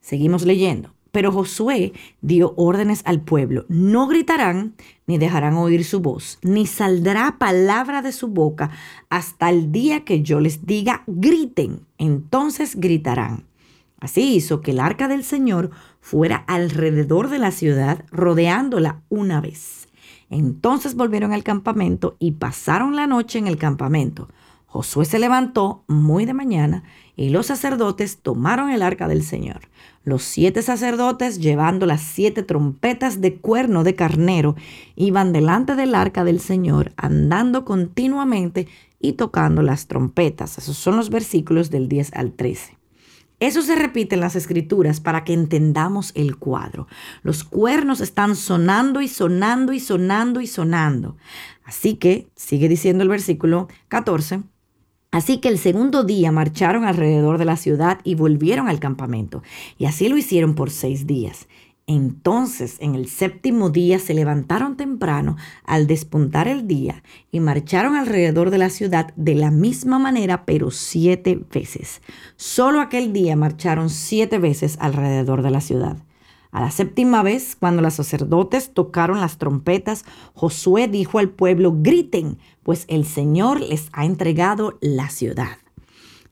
Seguimos 0.00 0.44
leyendo. 0.44 0.94
Pero 1.12 1.32
Josué 1.32 1.92
dio 2.20 2.54
órdenes 2.56 3.02
al 3.04 3.20
pueblo, 3.20 3.64
no 3.68 4.06
gritarán 4.06 4.74
ni 5.06 5.18
dejarán 5.18 5.54
oír 5.54 5.84
su 5.84 6.00
voz, 6.00 6.38
ni 6.42 6.66
saldrá 6.66 7.36
palabra 7.38 8.00
de 8.00 8.12
su 8.12 8.28
boca 8.28 8.70
hasta 9.08 9.50
el 9.50 9.72
día 9.72 10.04
que 10.04 10.22
yo 10.22 10.38
les 10.38 10.66
diga 10.66 11.02
griten, 11.06 11.86
entonces 11.98 12.76
gritarán. 12.76 13.44
Así 13.98 14.34
hizo 14.34 14.62
que 14.62 14.70
el 14.70 14.80
arca 14.80 15.08
del 15.08 15.24
Señor 15.24 15.70
fuera 16.00 16.36
alrededor 16.46 17.28
de 17.28 17.38
la 17.38 17.50
ciudad, 17.50 18.04
rodeándola 18.10 19.02
una 19.10 19.40
vez. 19.40 19.88
Entonces 20.30 20.94
volvieron 20.94 21.32
al 21.32 21.42
campamento 21.42 22.16
y 22.18 22.32
pasaron 22.32 22.96
la 22.96 23.06
noche 23.06 23.38
en 23.38 23.46
el 23.46 23.58
campamento. 23.58 24.28
Josué 24.72 25.04
se 25.04 25.18
levantó 25.18 25.82
muy 25.88 26.26
de 26.26 26.32
mañana 26.32 26.84
y 27.16 27.30
los 27.30 27.46
sacerdotes 27.46 28.18
tomaron 28.18 28.70
el 28.70 28.82
arca 28.82 29.08
del 29.08 29.24
Señor. 29.24 29.62
Los 30.04 30.22
siete 30.22 30.62
sacerdotes, 30.62 31.40
llevando 31.40 31.86
las 31.86 32.02
siete 32.02 32.44
trompetas 32.44 33.20
de 33.20 33.34
cuerno 33.34 33.82
de 33.82 33.96
carnero, 33.96 34.54
iban 34.94 35.32
delante 35.32 35.74
del 35.74 35.96
arca 35.96 36.22
del 36.22 36.38
Señor, 36.38 36.92
andando 36.96 37.64
continuamente 37.64 38.68
y 39.00 39.14
tocando 39.14 39.62
las 39.62 39.88
trompetas. 39.88 40.56
Esos 40.56 40.76
son 40.76 40.96
los 40.96 41.10
versículos 41.10 41.70
del 41.70 41.88
10 41.88 42.12
al 42.14 42.32
13. 42.32 42.78
Eso 43.40 43.62
se 43.62 43.74
repite 43.74 44.14
en 44.14 44.20
las 44.20 44.36
escrituras 44.36 45.00
para 45.00 45.24
que 45.24 45.32
entendamos 45.32 46.12
el 46.14 46.36
cuadro. 46.36 46.86
Los 47.22 47.42
cuernos 47.42 48.00
están 48.00 48.36
sonando 48.36 49.00
y 49.00 49.08
sonando 49.08 49.72
y 49.72 49.80
sonando 49.80 50.40
y 50.40 50.46
sonando. 50.46 51.16
Así 51.64 51.96
que, 51.96 52.28
sigue 52.36 52.68
diciendo 52.68 53.02
el 53.02 53.08
versículo 53.08 53.66
14, 53.88 54.42
Así 55.12 55.38
que 55.38 55.48
el 55.48 55.58
segundo 55.58 56.04
día 56.04 56.30
marcharon 56.30 56.84
alrededor 56.84 57.38
de 57.38 57.44
la 57.44 57.56
ciudad 57.56 57.98
y 58.04 58.14
volvieron 58.14 58.68
al 58.68 58.78
campamento, 58.78 59.42
y 59.76 59.86
así 59.86 60.08
lo 60.08 60.16
hicieron 60.16 60.54
por 60.54 60.70
seis 60.70 61.06
días. 61.06 61.48
Entonces, 61.88 62.76
en 62.78 62.94
el 62.94 63.08
séptimo 63.08 63.70
día 63.70 63.98
se 63.98 64.14
levantaron 64.14 64.76
temprano 64.76 65.36
al 65.64 65.88
despuntar 65.88 66.46
el 66.46 66.68
día 66.68 67.02
y 67.32 67.40
marcharon 67.40 67.96
alrededor 67.96 68.50
de 68.50 68.58
la 68.58 68.70
ciudad 68.70 69.12
de 69.16 69.34
la 69.34 69.50
misma 69.50 69.98
manera, 69.98 70.44
pero 70.44 70.70
siete 70.70 71.40
veces. 71.52 72.00
Solo 72.36 72.80
aquel 72.80 73.12
día 73.12 73.34
marcharon 73.34 73.90
siete 73.90 74.38
veces 74.38 74.76
alrededor 74.80 75.42
de 75.42 75.50
la 75.50 75.60
ciudad. 75.60 75.96
A 76.52 76.60
la 76.60 76.70
séptima 76.70 77.22
vez, 77.22 77.56
cuando 77.58 77.80
los 77.80 77.94
sacerdotes 77.94 78.72
tocaron 78.74 79.20
las 79.20 79.38
trompetas, 79.38 80.04
Josué 80.34 80.88
dijo 80.88 81.18
al 81.18 81.28
pueblo, 81.28 81.76
griten, 81.76 82.38
pues 82.62 82.84
el 82.88 83.04
Señor 83.04 83.60
les 83.60 83.88
ha 83.92 84.04
entregado 84.04 84.76
la 84.80 85.10
ciudad. 85.10 85.58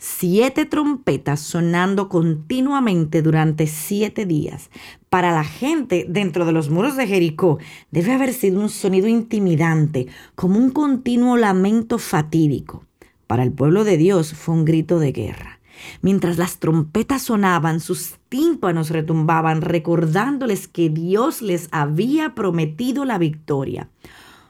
Siete 0.01 0.65
trompetas 0.65 1.41
sonando 1.41 2.09
continuamente 2.09 3.21
durante 3.21 3.67
siete 3.67 4.27
días. 4.27 4.71
Para 5.09 5.33
la 5.33 5.43
gente 5.43 6.07
dentro 6.09 6.45
de 6.47 6.53
los 6.53 6.71
muros 6.71 6.97
de 6.97 7.09
Jericó 7.09 7.59
debe 7.91 8.13
haber 8.13 8.33
sido 8.33 8.61
un 8.61 8.69
sonido 8.69 9.09
intimidante, 9.09 10.07
como 10.37 10.59
un 10.59 10.71
continuo 10.71 11.37
lamento 11.37 11.99
fatídico. 11.99 12.85
Para 13.27 13.43
el 13.43 13.53
pueblo 13.53 13.83
de 13.83 13.97
Dios 13.97 14.35
fue 14.35 14.55
un 14.55 14.65
grito 14.65 15.01
de 15.01 15.11
guerra. 15.11 15.58
Mientras 16.03 16.39
las 16.39 16.59
trompetas 16.59 17.23
sonaban, 17.23 17.81
sus 17.81 18.17
tímpanos 18.29 18.91
retumbaban, 18.91 19.63
recordándoles 19.63 20.69
que 20.69 20.89
Dios 20.89 21.43
les 21.43 21.69
había 21.71 22.35
prometido 22.35 23.05
la 23.05 23.19
victoria. 23.19 23.89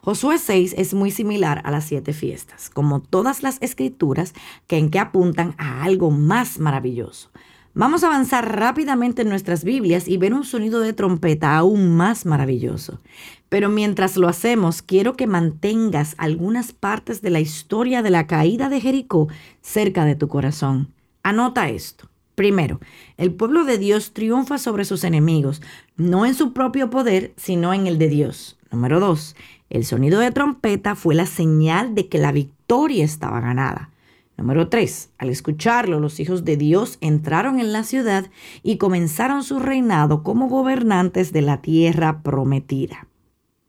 Josué 0.02 0.38
6 0.38 0.74
es 0.78 0.94
muy 0.94 1.10
similar 1.10 1.60
a 1.64 1.70
las 1.70 1.84
siete 1.84 2.12
fiestas, 2.12 2.70
como 2.70 3.00
todas 3.00 3.42
las 3.42 3.58
escrituras 3.60 4.32
que 4.66 4.78
en 4.78 4.90
que 4.90 4.98
apuntan 4.98 5.54
a 5.58 5.82
algo 5.82 6.10
más 6.10 6.58
maravilloso. 6.58 7.30
Vamos 7.74 8.02
a 8.02 8.08
avanzar 8.08 8.58
rápidamente 8.58 9.22
en 9.22 9.28
nuestras 9.28 9.62
Biblias 9.62 10.08
y 10.08 10.16
ver 10.16 10.34
un 10.34 10.44
sonido 10.44 10.80
de 10.80 10.94
trompeta 10.94 11.56
aún 11.56 11.94
más 11.94 12.26
maravilloso. 12.26 13.00
Pero 13.48 13.68
mientras 13.68 14.16
lo 14.16 14.28
hacemos, 14.28 14.82
quiero 14.82 15.14
que 15.14 15.26
mantengas 15.26 16.14
algunas 16.18 16.72
partes 16.72 17.22
de 17.22 17.30
la 17.30 17.40
historia 17.40 18.02
de 18.02 18.10
la 18.10 18.26
caída 18.26 18.68
de 18.68 18.80
Jericó 18.80 19.28
cerca 19.60 20.04
de 20.04 20.16
tu 20.16 20.26
corazón. 20.26 20.92
Anota 21.22 21.68
esto. 21.68 22.08
Primero, 22.34 22.80
el 23.16 23.34
pueblo 23.34 23.64
de 23.64 23.78
Dios 23.78 24.12
triunfa 24.12 24.58
sobre 24.58 24.84
sus 24.84 25.02
enemigos, 25.02 25.60
no 25.96 26.24
en 26.24 26.34
su 26.34 26.52
propio 26.52 26.88
poder, 26.88 27.32
sino 27.36 27.74
en 27.74 27.86
el 27.86 27.98
de 27.98 28.08
Dios. 28.08 28.56
Número 28.70 29.00
dos, 29.00 29.34
el 29.70 29.84
sonido 29.84 30.20
de 30.20 30.30
trompeta 30.30 30.94
fue 30.94 31.14
la 31.14 31.26
señal 31.26 31.94
de 31.94 32.08
que 32.08 32.18
la 32.18 32.32
victoria 32.32 33.04
estaba 33.04 33.40
ganada. 33.40 33.90
Número 34.38 34.68
3. 34.68 35.10
Al 35.18 35.30
escucharlo, 35.30 35.98
los 35.98 36.20
hijos 36.20 36.44
de 36.44 36.56
Dios 36.56 36.98
entraron 37.00 37.58
en 37.58 37.72
la 37.72 37.82
ciudad 37.82 38.30
y 38.62 38.78
comenzaron 38.78 39.42
su 39.42 39.58
reinado 39.58 40.22
como 40.22 40.48
gobernantes 40.48 41.32
de 41.32 41.42
la 41.42 41.60
tierra 41.60 42.22
prometida. 42.22 43.08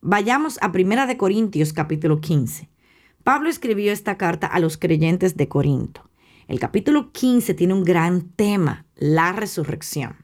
Vayamos 0.01 0.59
a 0.61 0.67
1 0.67 1.07
de 1.07 1.17
Corintios 1.17 1.73
capítulo 1.73 2.21
15. 2.21 2.69
Pablo 3.23 3.49
escribió 3.49 3.91
esta 3.91 4.17
carta 4.17 4.45
a 4.45 4.59
los 4.59 4.77
creyentes 4.77 5.35
de 5.35 5.47
Corinto. 5.47 6.08
El 6.49 6.59
capítulo 6.59 7.11
15 7.11 7.53
tiene 7.53 7.75
un 7.75 7.83
gran 7.83 8.29
tema, 8.29 8.87
la 8.95 9.33
resurrección. 9.33 10.15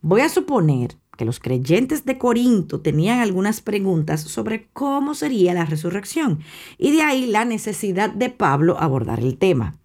Voy 0.00 0.22
a 0.22 0.30
suponer 0.30 0.96
que 1.18 1.26
los 1.26 1.38
creyentes 1.38 2.06
de 2.06 2.16
Corinto 2.16 2.80
tenían 2.80 3.20
algunas 3.20 3.60
preguntas 3.60 4.22
sobre 4.22 4.70
cómo 4.72 5.14
sería 5.14 5.52
la 5.52 5.66
resurrección, 5.66 6.38
y 6.78 6.92
de 6.92 7.02
ahí 7.02 7.26
la 7.26 7.44
necesidad 7.44 8.08
de 8.08 8.30
Pablo 8.30 8.78
abordar 8.80 9.20
el 9.20 9.36
tema. 9.36 9.76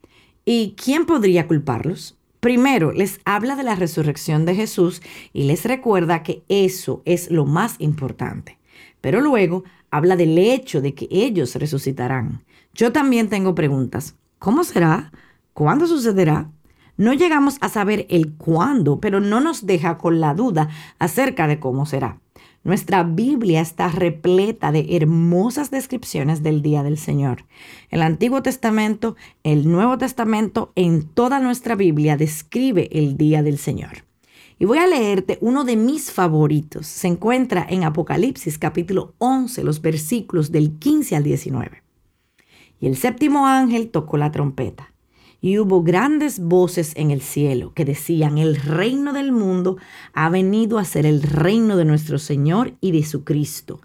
¿Y 0.46 0.76
quién 0.82 1.06
podría 1.06 1.46
culparlos? 1.46 2.18
Primero, 2.40 2.94
les 2.94 3.20
habla 3.26 3.58
de 3.58 3.64
la 3.64 3.76
resurrección 3.76 4.46
de 4.46 4.56
Jesús 4.56 5.02
y 5.34 5.44
les 5.44 5.66
recuerda 5.66 6.24
que 6.24 6.44
eso 6.48 7.02
es 7.04 7.30
lo 7.32 7.46
más 7.46 7.76
importante. 7.80 8.60
Pero 9.02 9.20
luego 9.20 9.66
habla 9.92 10.16
del 10.16 10.38
hecho 10.38 10.80
de 10.80 10.94
que 10.94 11.10
ellos 11.12 11.54
resucitarán. 11.56 12.46
Yo 12.74 12.94
también 12.94 13.28
tengo 13.28 13.56
preguntas. 13.56 14.16
¿Cómo 14.40 14.64
será? 14.64 15.12
¿Cuándo 15.56 15.88
sucederá? 15.88 16.52
No 16.98 17.14
llegamos 17.14 17.56
a 17.62 17.70
saber 17.70 18.08
el 18.10 18.34
cuándo, 18.34 19.00
pero 19.00 19.22
no 19.22 19.40
nos 19.40 19.66
deja 19.66 19.98
con 19.98 20.20
la 20.20 20.34
duda 20.34 20.68
acerca 21.00 21.48
de 21.48 21.62
cómo 21.62 21.86
será. 21.86 22.20
Nuestra 22.66 23.04
Biblia 23.04 23.62
está 23.62 23.88
repleta 23.88 24.74
de 24.74 24.98
hermosas 24.98 25.72
descripciones 25.72 26.44
del 26.44 26.62
día 26.62 26.84
del 26.84 26.98
Señor. 26.98 27.46
El 27.90 28.02
Antiguo 28.02 28.44
Testamento, 28.44 29.16
el 29.44 29.72
Nuevo 29.72 29.98
Testamento, 29.98 30.74
en 30.76 31.08
toda 31.08 31.40
nuestra 31.40 31.76
Biblia 31.76 32.18
describe 32.18 32.90
el 32.92 33.16
día 33.16 33.42
del 33.42 33.58
Señor. 33.58 34.04
Y 34.60 34.66
voy 34.66 34.80
a 34.80 34.88
leerte 34.88 35.38
uno 35.40 35.64
de 35.64 35.78
mis 35.78 36.12
favoritos. 36.12 36.86
Se 36.86 37.08
encuentra 37.08 37.66
en 37.70 37.86
Apocalipsis 37.86 38.58
capítulo 38.58 39.14
11, 39.20 39.64
los 39.64 39.82
versículos 39.82 40.52
del 40.52 40.74
15 40.80 41.16
al 41.16 41.24
19. 41.24 41.82
Y 42.82 42.88
el 42.88 42.98
séptimo 42.98 43.48
ángel 43.48 43.90
tocó 43.90 44.18
la 44.18 44.34
trompeta 44.34 44.92
y 45.42 45.60
hubo 45.60 45.84
grandes 45.84 46.40
voces 46.40 46.94
en 46.96 47.12
el 47.12 47.22
cielo 47.22 47.74
que 47.74 47.86
decían, 47.86 48.38
el 48.38 48.56
reino 48.56 49.14
del 49.14 49.32
mundo 49.32 49.78
ha 50.14 50.30
venido 50.30 50.80
a 50.80 50.86
ser 50.86 51.06
el 51.06 51.22
reino 51.22 51.78
de 51.78 51.86
nuestro 51.86 52.20
Señor 52.20 52.74
y 52.82 52.92
de 52.92 53.04
su 53.04 53.24
Cristo, 53.24 53.80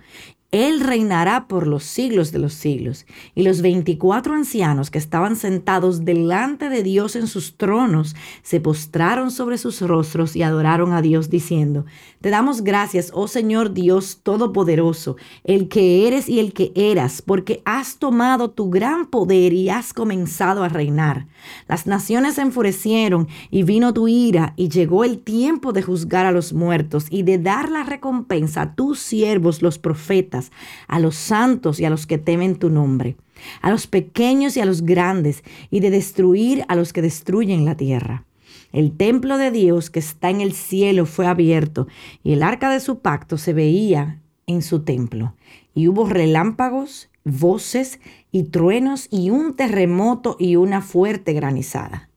él 0.53 0.81
reinará 0.81 1.47
por 1.47 1.69
los 1.69 1.85
siglos 1.85 2.33
de 2.33 2.41
los 2.41 2.55
siglos. 2.55 3.07
Y 3.37 3.45
los 3.45 3.63
veinticuatro 3.63 4.35
ancianos 4.35 4.91
que 4.91 4.99
estaban 4.99 5.37
sentados 5.37 6.05
delante 6.05 6.69
de 6.69 6.83
Dios 6.83 7.15
en 7.15 7.29
sus 7.29 7.57
tronos 7.57 8.17
se 8.43 8.61
postraron 8.61 9.31
sobre 9.31 9.59
sus 9.59 9.81
rostros 9.81 10.35
y 10.35 10.43
adoraron 10.43 10.93
a 10.93 11.03
Dios 11.03 11.31
diciendo, 11.31 11.85
Te 12.21 12.31
damos 12.31 12.63
gracias, 12.63 13.13
oh 13.15 13.29
Señor 13.29 13.73
Dios 13.75 14.21
Todopoderoso, 14.25 15.17
el 15.45 15.69
que 15.69 16.09
eres 16.09 16.29
y 16.29 16.41
el 16.41 16.53
que 16.53 16.73
eras, 16.75 17.23
porque 17.23 17.63
has 17.65 17.99
tomado 17.99 18.51
tu 18.51 18.71
gran 18.71 19.07
poder 19.07 19.53
y 19.53 19.69
has 19.69 19.93
comenzado 19.93 20.65
a 20.65 20.69
reinar. 20.69 21.29
Las 21.69 21.87
naciones 21.87 22.35
se 22.35 22.43
enfurecieron 22.43 23.29
y 23.51 23.63
vino 23.63 23.95
tu 23.95 24.09
ira 24.09 24.55
y 24.57 24.69
llegó 24.69 25.05
el 25.05 25.19
tiempo 25.21 25.73
de 25.73 25.83
juzgar 25.83 26.27
a 26.27 26.33
los 26.33 26.53
muertos 26.53 27.07
y 27.09 27.23
de 27.23 27.39
dar 27.39 27.71
la 27.71 27.85
recompensa 27.85 28.63
a 28.63 28.75
tus 28.75 28.99
siervos 28.99 29.63
los 29.63 29.79
profetas 29.79 30.40
a 30.89 30.99
los 30.99 31.17
santos 31.17 31.81
y 31.81 31.85
a 31.85 31.91
los 31.91 32.07
que 32.07 32.19
temen 32.19 32.57
tu 32.57 32.71
nombre, 32.71 33.17
a 33.63 33.71
los 33.71 33.87
pequeños 33.87 34.57
y 34.57 34.61
a 34.61 34.65
los 34.65 34.83
grandes, 34.83 35.43
y 35.71 35.81
de 35.81 35.91
destruir 35.91 36.65
a 36.69 36.77
los 36.77 36.93
que 36.93 37.03
destruyen 37.03 37.65
la 37.65 37.77
tierra. 37.77 38.25
El 38.73 38.97
templo 38.97 39.37
de 39.37 39.51
Dios 39.51 39.91
que 39.91 39.99
está 39.99 40.31
en 40.31 40.41
el 40.41 40.53
cielo 40.53 41.07
fue 41.07 41.27
abierto, 41.27 41.89
y 42.23 42.33
el 42.33 42.43
arca 42.43 42.71
de 42.71 42.81
su 42.81 43.01
pacto 43.01 43.39
se 43.39 43.53
veía 43.53 44.21
en 44.47 44.63
su 44.63 44.83
templo. 44.83 45.35
Y 45.75 45.89
hubo 45.89 46.07
relámpagos, 46.09 47.09
voces 47.25 48.01
y 48.31 48.45
truenos, 48.45 49.09
y 49.11 49.31
un 49.31 49.55
terremoto 49.55 50.37
y 50.39 50.57
una 50.57 50.83
fuerte 50.83 51.33
granizada. 51.33 52.10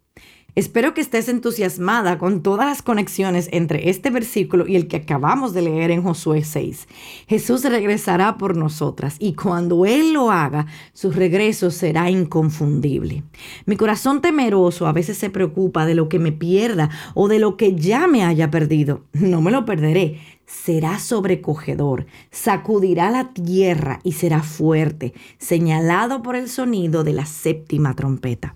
Espero 0.56 0.94
que 0.94 1.02
estés 1.02 1.30
entusiasmada 1.30 2.20
con 2.20 2.44
todas 2.44 2.68
las 2.68 2.84
conexiones 2.84 3.50
entre 3.52 3.90
este 3.90 4.12
versículo 4.12 4.68
y 4.68 4.76
el 4.76 4.88
que 4.88 4.98
acabamos 4.98 5.52
de 5.56 5.64
leer 5.64 5.90
en 5.90 6.04
Josué 6.04 6.44
6. 6.44 6.88
Jesús 7.28 7.64
regresará 7.64 8.38
por 8.38 8.56
nosotras 8.56 9.16
y 9.18 9.34
cuando 9.34 9.88
Él 9.88 10.14
lo 10.14 10.30
haga, 10.30 10.68
su 10.94 11.12
regreso 11.12 11.72
será 11.72 12.12
inconfundible. 12.12 13.24
Mi 13.66 13.78
corazón 13.78 14.22
temeroso 14.22 14.86
a 14.86 14.94
veces 14.94 15.18
se 15.18 15.32
preocupa 15.32 15.88
de 15.88 15.96
lo 15.96 16.08
que 16.08 16.20
me 16.20 16.32
pierda 16.32 16.92
o 17.16 17.28
de 17.28 17.40
lo 17.40 17.58
que 17.58 17.74
ya 17.74 18.06
me 18.06 18.24
haya 18.24 18.52
perdido. 18.52 19.06
No 19.14 19.42
me 19.42 19.50
lo 19.50 19.66
perderé 19.66 20.20
será 20.46 21.00
sobrecogedor, 21.00 22.06
sacudirá 22.30 23.10
la 23.10 23.34
tierra 23.34 24.00
y 24.04 24.12
será 24.12 24.44
fuerte, 24.44 25.14
señalado 25.40 26.22
por 26.22 26.36
el 26.36 26.48
sonido 26.48 27.04
de 27.04 27.14
la 27.14 27.26
séptima 27.26 27.96
trompeta. 27.96 28.56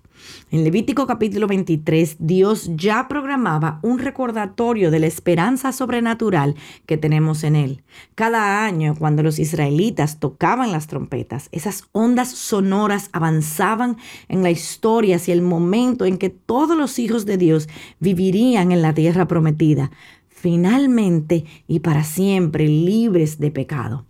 En 0.49 0.63
Levítico 0.63 1.07
capítulo 1.07 1.47
23, 1.47 2.17
Dios 2.19 2.71
ya 2.75 3.07
programaba 3.07 3.79
un 3.83 3.99
recordatorio 3.99 4.91
de 4.91 4.99
la 4.99 5.07
esperanza 5.07 5.71
sobrenatural 5.71 6.55
que 6.85 6.97
tenemos 6.97 7.43
en 7.43 7.55
Él. 7.55 7.83
Cada 8.15 8.65
año, 8.65 8.95
cuando 8.97 9.23
los 9.23 9.39
israelitas 9.39 10.19
tocaban 10.19 10.71
las 10.71 10.87
trompetas, 10.87 11.49
esas 11.51 11.83
ondas 11.91 12.29
sonoras 12.31 13.09
avanzaban 13.11 13.97
en 14.29 14.41
la 14.43 14.51
historia 14.51 15.17
hacia 15.17 15.33
el 15.33 15.41
momento 15.41 16.05
en 16.05 16.17
que 16.17 16.29
todos 16.29 16.77
los 16.77 16.97
hijos 16.99 17.25
de 17.25 17.37
Dios 17.37 17.67
vivirían 17.99 18.71
en 18.71 18.81
la 18.81 18.93
tierra 18.93 19.27
prometida, 19.27 19.91
finalmente 20.29 21.45
y 21.67 21.79
para 21.79 22.03
siempre 22.03 22.67
libres 22.67 23.39
de 23.39 23.51
pecado. 23.51 24.05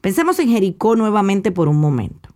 Pensemos 0.00 0.38
en 0.38 0.48
Jericó 0.48 0.96
nuevamente 0.96 1.50
por 1.52 1.68
un 1.68 1.80
momento. 1.80 2.29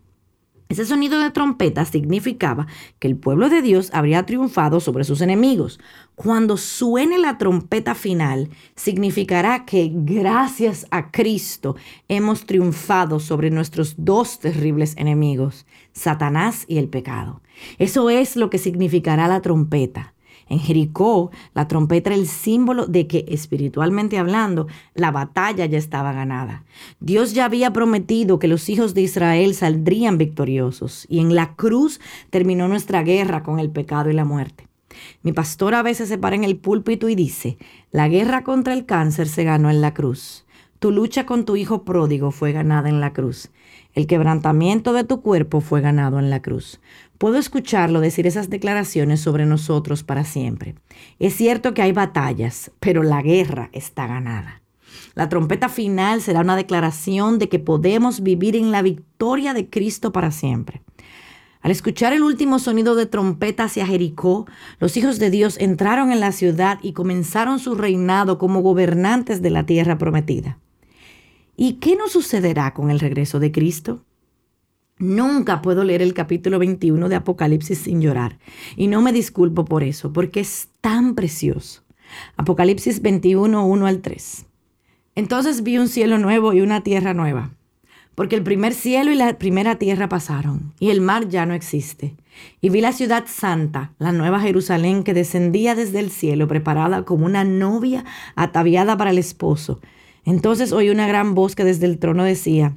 Ese 0.68 0.86
sonido 0.86 1.20
de 1.20 1.30
trompeta 1.30 1.84
significaba 1.84 2.66
que 2.98 3.06
el 3.06 3.16
pueblo 3.16 3.50
de 3.50 3.60
Dios 3.60 3.90
habría 3.92 4.24
triunfado 4.24 4.80
sobre 4.80 5.04
sus 5.04 5.20
enemigos. 5.20 5.78
Cuando 6.14 6.56
suene 6.56 7.18
la 7.18 7.36
trompeta 7.36 7.94
final, 7.94 8.48
significará 8.74 9.66
que 9.66 9.90
gracias 9.92 10.86
a 10.90 11.10
Cristo 11.10 11.76
hemos 12.08 12.46
triunfado 12.46 13.20
sobre 13.20 13.50
nuestros 13.50 13.94
dos 13.98 14.40
terribles 14.40 14.96
enemigos, 14.96 15.66
Satanás 15.92 16.64
y 16.66 16.78
el 16.78 16.88
pecado. 16.88 17.42
Eso 17.78 18.08
es 18.08 18.34
lo 18.34 18.48
que 18.48 18.58
significará 18.58 19.28
la 19.28 19.42
trompeta. 19.42 20.13
En 20.48 20.58
Jericó, 20.58 21.30
la 21.54 21.68
trompeta 21.68 22.10
era 22.10 22.18
el 22.18 22.26
símbolo 22.26 22.86
de 22.86 23.06
que, 23.06 23.24
espiritualmente 23.28 24.18
hablando, 24.18 24.66
la 24.94 25.10
batalla 25.10 25.66
ya 25.66 25.78
estaba 25.78 26.12
ganada. 26.12 26.64
Dios 27.00 27.32
ya 27.32 27.46
había 27.46 27.72
prometido 27.72 28.38
que 28.38 28.48
los 28.48 28.68
hijos 28.68 28.94
de 28.94 29.02
Israel 29.02 29.54
saldrían 29.54 30.18
victoriosos 30.18 31.06
y 31.08 31.20
en 31.20 31.34
la 31.34 31.54
cruz 31.54 32.00
terminó 32.30 32.68
nuestra 32.68 33.02
guerra 33.02 33.42
con 33.42 33.58
el 33.58 33.70
pecado 33.70 34.10
y 34.10 34.12
la 34.12 34.24
muerte. 34.24 34.68
Mi 35.22 35.32
pastor 35.32 35.74
a 35.74 35.82
veces 35.82 36.08
se 36.08 36.18
para 36.18 36.36
en 36.36 36.44
el 36.44 36.56
púlpito 36.56 37.08
y 37.08 37.14
dice, 37.14 37.58
la 37.90 38.08
guerra 38.08 38.44
contra 38.44 38.74
el 38.74 38.86
cáncer 38.86 39.28
se 39.28 39.44
ganó 39.44 39.70
en 39.70 39.80
la 39.80 39.94
cruz. 39.94 40.44
Tu 40.78 40.90
lucha 40.90 41.24
con 41.24 41.44
tu 41.44 41.56
hijo 41.56 41.84
pródigo 41.84 42.30
fue 42.30 42.52
ganada 42.52 42.88
en 42.88 43.00
la 43.00 43.12
cruz. 43.12 43.50
El 43.94 44.06
quebrantamiento 44.06 44.92
de 44.92 45.04
tu 45.04 45.22
cuerpo 45.22 45.60
fue 45.60 45.80
ganado 45.80 46.18
en 46.18 46.28
la 46.28 46.42
cruz. 46.42 46.80
Puedo 47.18 47.36
escucharlo 47.36 48.00
decir 48.00 48.26
esas 48.26 48.50
declaraciones 48.50 49.20
sobre 49.20 49.46
nosotros 49.46 50.02
para 50.02 50.24
siempre. 50.24 50.74
Es 51.18 51.34
cierto 51.34 51.74
que 51.74 51.82
hay 51.82 51.92
batallas, 51.92 52.72
pero 52.80 53.02
la 53.02 53.22
guerra 53.22 53.70
está 53.72 54.06
ganada. 54.06 54.62
La 55.14 55.28
trompeta 55.28 55.68
final 55.68 56.20
será 56.20 56.40
una 56.40 56.56
declaración 56.56 57.38
de 57.38 57.48
que 57.48 57.58
podemos 57.58 58.22
vivir 58.22 58.56
en 58.56 58.72
la 58.72 58.82
victoria 58.82 59.54
de 59.54 59.70
Cristo 59.70 60.12
para 60.12 60.32
siempre. 60.32 60.82
Al 61.60 61.70
escuchar 61.70 62.12
el 62.12 62.22
último 62.22 62.58
sonido 62.58 62.94
de 62.94 63.06
trompeta 63.06 63.64
hacia 63.64 63.86
Jericó, 63.86 64.46
los 64.80 64.96
hijos 64.96 65.18
de 65.18 65.30
Dios 65.30 65.56
entraron 65.58 66.12
en 66.12 66.20
la 66.20 66.32
ciudad 66.32 66.78
y 66.82 66.92
comenzaron 66.92 67.58
su 67.58 67.74
reinado 67.74 68.36
como 68.36 68.60
gobernantes 68.60 69.40
de 69.40 69.50
la 69.50 69.64
tierra 69.64 69.96
prometida. 69.96 70.58
¿Y 71.56 71.74
qué 71.74 71.96
nos 71.96 72.12
sucederá 72.12 72.74
con 72.74 72.90
el 72.90 73.00
regreso 73.00 73.38
de 73.38 73.50
Cristo? 73.52 74.04
Nunca 74.98 75.60
puedo 75.62 75.84
leer 75.84 76.02
el 76.02 76.14
capítulo 76.14 76.58
21 76.58 77.08
de 77.08 77.16
Apocalipsis 77.16 77.78
sin 77.78 78.00
llorar. 78.00 78.38
Y 78.76 78.86
no 78.86 79.02
me 79.02 79.12
disculpo 79.12 79.64
por 79.64 79.82
eso, 79.82 80.12
porque 80.12 80.40
es 80.40 80.68
tan 80.80 81.14
precioso. 81.14 81.82
Apocalipsis 82.36 83.02
21, 83.02 83.66
1 83.66 83.86
al 83.86 84.00
3. 84.00 84.46
Entonces 85.16 85.62
vi 85.62 85.78
un 85.78 85.88
cielo 85.88 86.18
nuevo 86.18 86.52
y 86.52 86.60
una 86.60 86.82
tierra 86.82 87.14
nueva 87.14 87.50
porque 88.14 88.36
el 88.36 88.42
primer 88.42 88.74
cielo 88.74 89.10
y 89.10 89.16
la 89.16 89.38
primera 89.38 89.76
tierra 89.76 90.08
pasaron, 90.08 90.72
y 90.78 90.90
el 90.90 91.00
mar 91.00 91.28
ya 91.28 91.46
no 91.46 91.54
existe. 91.54 92.14
Y 92.60 92.70
vi 92.70 92.80
la 92.80 92.92
ciudad 92.92 93.24
santa, 93.26 93.92
la 93.98 94.12
nueva 94.12 94.40
Jerusalén, 94.40 95.02
que 95.02 95.14
descendía 95.14 95.74
desde 95.74 96.00
el 96.00 96.10
cielo, 96.10 96.48
preparada 96.48 97.04
como 97.04 97.26
una 97.26 97.44
novia 97.44 98.04
ataviada 98.34 98.96
para 98.96 99.10
el 99.10 99.18
esposo. 99.18 99.80
Entonces 100.24 100.72
oí 100.72 100.90
una 100.90 101.06
gran 101.06 101.34
voz 101.34 101.54
que 101.54 101.64
desde 101.64 101.86
el 101.86 101.98
trono 101.98 102.24
decía, 102.24 102.76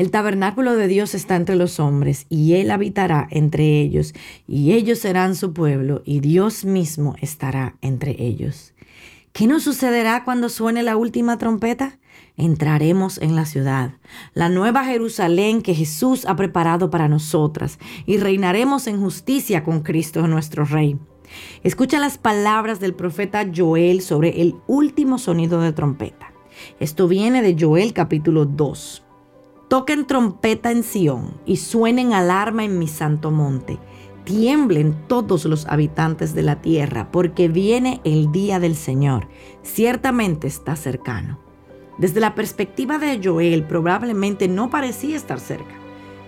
el 0.00 0.10
tabernáculo 0.10 0.76
de 0.76 0.88
Dios 0.88 1.14
está 1.14 1.36
entre 1.36 1.56
los 1.56 1.78
hombres, 1.78 2.24
y 2.30 2.54
Él 2.54 2.70
habitará 2.70 3.28
entre 3.30 3.82
ellos, 3.82 4.14
y 4.48 4.72
ellos 4.72 4.98
serán 4.98 5.36
su 5.36 5.52
pueblo, 5.52 6.00
y 6.06 6.20
Dios 6.20 6.64
mismo 6.64 7.16
estará 7.20 7.76
entre 7.82 8.16
ellos. 8.18 8.72
¿Qué 9.34 9.46
nos 9.46 9.64
sucederá 9.64 10.24
cuando 10.24 10.48
suene 10.48 10.82
la 10.82 10.96
última 10.96 11.36
trompeta? 11.36 11.98
entraremos 12.38 13.18
en 13.18 13.36
la 13.36 13.44
ciudad, 13.44 13.92
la 14.32 14.48
nueva 14.48 14.86
Jerusalén 14.86 15.60
que 15.60 15.74
Jesús 15.74 16.24
ha 16.24 16.34
preparado 16.34 16.88
para 16.88 17.06
nosotras, 17.06 17.78
y 18.06 18.16
reinaremos 18.16 18.86
en 18.86 19.02
justicia 19.02 19.64
con 19.64 19.82
Cristo 19.82 20.26
nuestro 20.26 20.64
Rey. 20.64 20.98
Escucha 21.62 21.98
las 21.98 22.16
palabras 22.16 22.80
del 22.80 22.94
profeta 22.94 23.46
Joel 23.54 24.00
sobre 24.00 24.40
el 24.40 24.54
último 24.66 25.18
sonido 25.18 25.60
de 25.60 25.74
trompeta. 25.74 26.32
Esto 26.78 27.06
viene 27.06 27.42
de 27.42 27.54
Joel 27.60 27.92
capítulo 27.92 28.46
2. 28.46 29.02
Toquen 29.70 30.04
trompeta 30.04 30.72
en 30.72 30.82
Sión 30.82 31.34
y 31.46 31.58
suenen 31.58 32.12
alarma 32.12 32.64
en 32.64 32.80
mi 32.80 32.88
santo 32.88 33.30
monte. 33.30 33.78
Tiemblen 34.24 34.96
todos 35.06 35.44
los 35.44 35.64
habitantes 35.68 36.34
de 36.34 36.42
la 36.42 36.60
tierra, 36.60 37.12
porque 37.12 37.46
viene 37.46 38.00
el 38.02 38.32
día 38.32 38.58
del 38.58 38.74
Señor. 38.74 39.28
Ciertamente 39.62 40.48
está 40.48 40.74
cercano. 40.74 41.38
Desde 41.98 42.18
la 42.18 42.34
perspectiva 42.34 42.98
de 42.98 43.20
Joel, 43.22 43.62
probablemente 43.62 44.48
no 44.48 44.70
parecía 44.70 45.16
estar 45.16 45.38
cerca. 45.38 45.76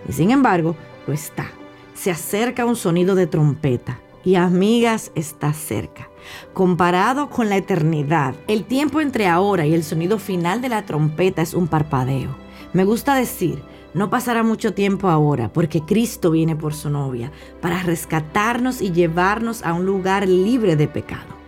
Y 0.09 0.13
sin 0.13 0.31
embargo, 0.31 0.77
lo 1.09 1.13
está. 1.13 1.51
Se 1.95 2.13
acerca 2.13 2.65
un 2.65 2.77
sonido 2.77 3.17
de 3.17 3.27
trompeta. 3.27 3.99
Y 4.25 4.37
amigas, 4.37 5.11
está 5.17 5.53
cerca. 5.53 6.09
Comparado 6.55 7.29
con 7.29 7.49
la 7.49 7.57
eternidad, 7.57 8.37
el 8.47 8.63
tiempo 8.63 9.01
entre 9.01 9.27
ahora 9.27 9.67
y 9.67 9.75
el 9.75 9.83
sonido 9.83 10.21
final 10.21 10.63
de 10.63 10.69
la 10.69 10.87
trompeta 10.87 11.43
es 11.43 11.55
un 11.55 11.67
parpadeo. 11.67 12.41
Me 12.73 12.85
gusta 12.85 13.15
decir, 13.15 13.63
no 13.93 14.09
pasará 14.09 14.43
mucho 14.43 14.73
tiempo 14.73 15.09
ahora 15.09 15.53
porque 15.53 15.83
Cristo 15.83 16.31
viene 16.31 16.57
por 16.57 16.73
su 16.73 16.89
novia 16.89 17.31
para 17.61 17.83
rescatarnos 17.83 18.81
y 18.81 18.93
llevarnos 18.93 19.63
a 19.63 19.75
un 19.75 19.85
lugar 19.85 20.27
libre 20.27 20.77
de 20.77 20.89
pecado. 20.89 21.43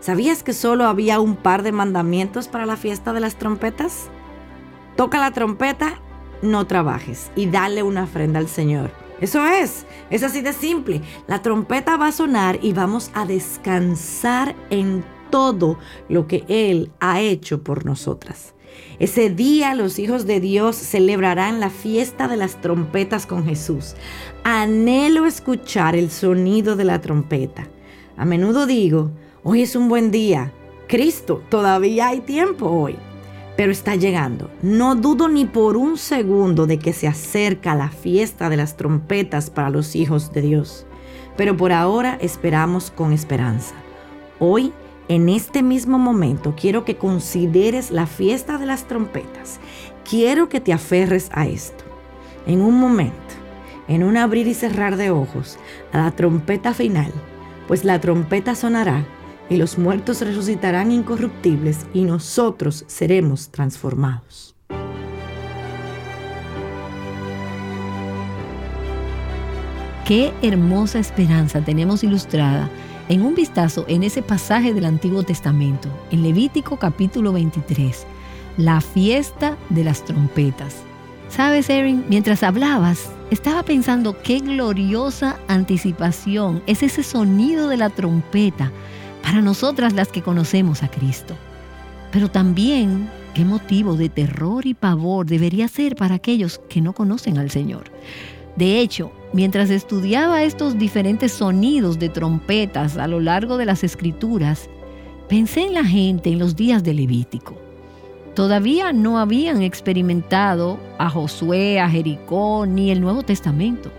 ¿Sabías 0.00 0.42
que 0.42 0.52
solo 0.52 0.86
había 0.86 1.20
un 1.20 1.36
par 1.36 1.62
de 1.62 1.72
mandamientos 1.72 2.48
para 2.48 2.66
la 2.66 2.76
fiesta 2.76 3.12
de 3.12 3.20
las 3.20 3.36
trompetas? 3.36 4.08
Toca 4.96 5.20
la 5.20 5.30
trompeta, 5.30 6.00
no 6.42 6.66
trabajes 6.66 7.30
y 7.36 7.46
dale 7.46 7.82
una 7.82 8.04
ofrenda 8.04 8.40
al 8.40 8.48
Señor. 8.48 8.90
Eso 9.20 9.46
es, 9.46 9.86
es 10.10 10.22
así 10.22 10.42
de 10.42 10.52
simple. 10.52 11.00
La 11.26 11.42
trompeta 11.42 11.96
va 11.96 12.08
a 12.08 12.12
sonar 12.12 12.58
y 12.60 12.72
vamos 12.72 13.10
a 13.14 13.24
descansar 13.24 14.54
en 14.70 15.04
todo 15.30 15.78
lo 16.08 16.26
que 16.26 16.44
Él 16.48 16.90
ha 17.00 17.20
hecho 17.20 17.62
por 17.62 17.84
nosotras. 17.84 18.54
Ese 18.98 19.30
día 19.30 19.74
los 19.74 19.98
hijos 19.98 20.26
de 20.26 20.40
Dios 20.40 20.76
celebrarán 20.76 21.60
la 21.60 21.70
fiesta 21.70 22.28
de 22.28 22.36
las 22.36 22.60
trompetas 22.60 23.26
con 23.26 23.44
Jesús. 23.44 23.94
Anhelo 24.44 25.26
escuchar 25.26 25.96
el 25.96 26.10
sonido 26.10 26.76
de 26.76 26.84
la 26.84 27.00
trompeta. 27.00 27.68
A 28.16 28.24
menudo 28.24 28.66
digo, 28.66 29.10
Hoy 29.48 29.62
es 29.62 29.76
un 29.76 29.88
buen 29.88 30.10
día. 30.10 30.50
Cristo, 30.88 31.40
todavía 31.48 32.08
hay 32.08 32.18
tiempo 32.18 32.66
hoy. 32.66 32.96
Pero 33.56 33.70
está 33.70 33.94
llegando. 33.94 34.50
No 34.60 34.96
dudo 34.96 35.28
ni 35.28 35.44
por 35.44 35.76
un 35.76 35.98
segundo 35.98 36.66
de 36.66 36.80
que 36.80 36.92
se 36.92 37.06
acerca 37.06 37.76
la 37.76 37.88
fiesta 37.90 38.50
de 38.50 38.56
las 38.56 38.76
trompetas 38.76 39.48
para 39.48 39.70
los 39.70 39.94
hijos 39.94 40.32
de 40.32 40.42
Dios. 40.42 40.84
Pero 41.36 41.56
por 41.56 41.70
ahora 41.70 42.18
esperamos 42.20 42.90
con 42.90 43.12
esperanza. 43.12 43.76
Hoy, 44.40 44.72
en 45.08 45.28
este 45.28 45.62
mismo 45.62 45.98
momento, 45.98 46.54
quiero 46.60 46.84
que 46.84 46.96
consideres 46.96 47.92
la 47.92 48.06
fiesta 48.06 48.58
de 48.58 48.66
las 48.66 48.88
trompetas. 48.88 49.60
Quiero 50.08 50.48
que 50.48 50.60
te 50.60 50.72
aferres 50.72 51.28
a 51.32 51.46
esto. 51.46 51.84
En 52.46 52.60
un 52.60 52.78
momento, 52.80 53.14
en 53.86 54.02
un 54.02 54.16
abrir 54.16 54.48
y 54.48 54.54
cerrar 54.54 54.96
de 54.96 55.10
ojos, 55.10 55.58
a 55.92 55.98
la 55.98 56.10
trompeta 56.10 56.74
final, 56.74 57.12
pues 57.68 57.84
la 57.84 58.00
trompeta 58.00 58.56
sonará 58.56 59.06
y 59.48 59.56
los 59.56 59.78
muertos 59.78 60.22
resucitarán 60.22 60.90
incorruptibles 60.90 61.86
y 61.94 62.02
nosotros 62.02 62.84
seremos 62.88 63.50
transformados. 63.50 64.56
Qué 70.04 70.32
hermosa 70.42 70.98
esperanza 70.98 71.60
tenemos 71.60 72.04
ilustrada 72.04 72.70
en 73.08 73.22
un 73.22 73.34
vistazo 73.34 73.84
en 73.88 74.02
ese 74.02 74.22
pasaje 74.22 74.74
del 74.74 74.84
Antiguo 74.84 75.22
Testamento, 75.22 75.88
en 76.10 76.22
Levítico 76.22 76.78
capítulo 76.78 77.32
23, 77.32 78.06
la 78.56 78.80
fiesta 78.80 79.56
de 79.70 79.84
las 79.84 80.04
trompetas. 80.04 80.76
Sabes, 81.28 81.68
Erin, 81.70 82.04
mientras 82.08 82.42
hablabas, 82.42 83.10
estaba 83.30 83.62
pensando 83.62 84.20
qué 84.22 84.38
gloriosa 84.38 85.38
anticipación 85.48 86.62
es 86.66 86.82
ese 86.82 87.02
sonido 87.02 87.68
de 87.68 87.76
la 87.76 87.90
trompeta 87.90 88.72
para 89.22 89.40
nosotras 89.40 89.92
las 89.92 90.08
que 90.08 90.22
conocemos 90.22 90.82
a 90.82 90.88
Cristo. 90.88 91.34
Pero 92.12 92.30
también 92.30 93.10
qué 93.34 93.44
motivo 93.44 93.96
de 93.96 94.08
terror 94.08 94.66
y 94.66 94.74
pavor 94.74 95.26
debería 95.26 95.68
ser 95.68 95.96
para 95.96 96.14
aquellos 96.14 96.60
que 96.68 96.80
no 96.80 96.92
conocen 96.92 97.38
al 97.38 97.50
Señor. 97.50 97.90
De 98.56 98.80
hecho, 98.80 99.12
mientras 99.32 99.70
estudiaba 99.70 100.42
estos 100.42 100.78
diferentes 100.78 101.32
sonidos 101.32 101.98
de 101.98 102.08
trompetas 102.08 102.96
a 102.96 103.06
lo 103.06 103.20
largo 103.20 103.56
de 103.56 103.66
las 103.66 103.84
escrituras, 103.84 104.68
pensé 105.28 105.66
en 105.66 105.74
la 105.74 105.84
gente 105.84 106.30
en 106.30 106.38
los 106.38 106.56
días 106.56 106.82
de 106.84 106.94
Levítico. 106.94 107.56
Todavía 108.34 108.92
no 108.92 109.18
habían 109.18 109.62
experimentado 109.62 110.78
a 110.98 111.08
Josué, 111.08 111.80
a 111.80 111.88
Jericó 111.88 112.66
ni 112.66 112.90
el 112.90 113.00
Nuevo 113.00 113.22
Testamento 113.22 113.90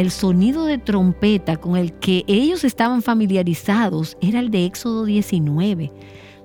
el 0.00 0.10
sonido 0.10 0.64
de 0.64 0.78
trompeta 0.78 1.58
con 1.58 1.76
el 1.76 1.92
que 1.92 2.24
ellos 2.26 2.64
estaban 2.64 3.02
familiarizados 3.02 4.16
era 4.22 4.40
el 4.40 4.50
de 4.50 4.64
Éxodo 4.64 5.04
19, 5.04 5.92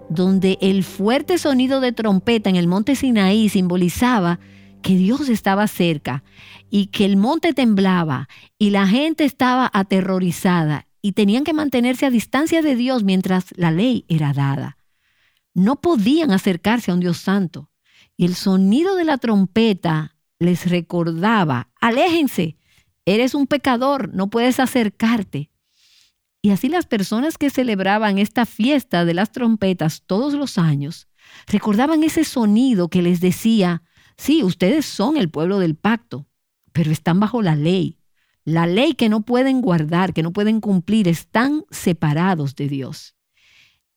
donde 0.10 0.58
el 0.60 0.84
fuerte 0.84 1.38
sonido 1.38 1.80
de 1.80 1.94
trompeta 1.94 2.50
en 2.50 2.58
el 2.58 2.68
monte 2.68 2.96
Sinaí 2.96 3.48
simbolizaba 3.48 4.40
que 4.86 4.96
Dios 4.96 5.30
estaba 5.30 5.68
cerca 5.68 6.24
y 6.70 6.88
que 6.88 7.06
el 7.06 7.18
monte 7.18 7.54
temblaba 7.54 8.30
y 8.60 8.70
la 8.70 8.86
gente 8.86 9.26
estaba 9.26 9.68
aterrorizada 9.74 10.86
y 11.02 11.14
tenían 11.14 11.44
que 11.44 11.54
mantenerse 11.54 12.06
a 12.06 12.12
distancia 12.12 12.62
de 12.62 12.76
Dios 12.76 13.04
mientras 13.04 13.48
la 13.58 13.72
ley 13.72 14.06
era 14.10 14.32
dada. 14.32 14.78
No 15.56 15.82
podían 15.82 16.30
acercarse 16.30 16.92
a 16.92 16.94
un 16.94 17.00
Dios 17.00 17.18
santo. 17.18 17.72
Y 18.16 18.26
el 18.26 18.36
sonido 18.36 18.96
de 18.96 19.06
la 19.06 19.18
trompeta 19.18 20.18
les 20.38 20.70
recordaba, 20.70 21.72
aléjense, 21.82 22.58
Eres 23.06 23.34
un 23.34 23.48
pecador, 23.48 24.14
no 24.14 24.30
puedes 24.30 24.60
acercarte. 24.60 25.50
Y 26.44 26.52
así 26.52 26.70
las 26.70 26.86
personas 26.86 27.40
que 27.40 27.50
celebraban 27.50 28.20
esta 28.20 28.46
fiesta 28.46 29.04
de 29.04 29.16
las 29.16 29.32
trompetas 29.32 30.04
todos 30.06 30.36
los 30.36 30.60
años 30.60 31.08
recordaban 31.48 32.04
ese 32.04 32.24
sonido 32.24 32.88
que 32.90 33.02
les 33.02 33.20
decía, 33.20 33.82
sí, 34.18 34.44
ustedes 34.44 34.86
son 34.86 35.18
el 35.18 35.30
pueblo 35.30 35.60
del 35.60 35.76
pacto, 35.76 36.28
pero 36.72 36.92
están 36.92 37.20
bajo 37.20 37.42
la 37.42 37.56
ley. 37.56 37.98
La 38.44 38.68
ley 38.68 38.94
que 38.94 39.10
no 39.10 39.22
pueden 39.22 39.62
guardar, 39.62 40.14
que 40.14 40.22
no 40.22 40.32
pueden 40.32 40.62
cumplir, 40.62 41.08
están 41.08 41.64
separados 41.72 42.56
de 42.56 42.68
Dios. 42.70 43.16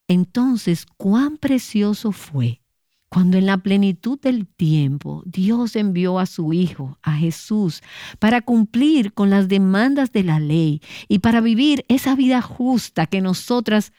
Entonces, 0.06 0.86
cuán 0.96 1.36
precioso 1.36 2.12
fue 2.12 2.62
cuando 3.08 3.38
en 3.38 3.46
la 3.46 3.58
plenitud 3.58 4.18
del 4.20 4.46
tiempo 4.46 5.22
Dios 5.24 5.76
envió 5.76 6.18
a 6.18 6.26
su 6.26 6.52
Hijo, 6.52 6.98
a 7.02 7.14
Jesús, 7.14 7.82
para 8.18 8.42
cumplir 8.42 9.14
con 9.14 9.30
las 9.30 9.48
demandas 9.48 10.12
de 10.12 10.24
la 10.24 10.40
ley 10.40 10.82
y 11.08 11.20
para 11.20 11.40
vivir 11.40 11.84
esa 11.88 12.14
vida 12.14 12.42
justa 12.42 13.06
que 13.06 13.20
nosotras 13.20 13.92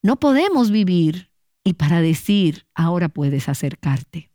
no 0.00 0.18
podemos 0.18 0.70
vivir 0.70 1.30
y 1.64 1.74
para 1.74 2.00
decir, 2.00 2.66
ahora 2.74 3.08
puedes 3.08 3.48
acercarte. 3.48 4.31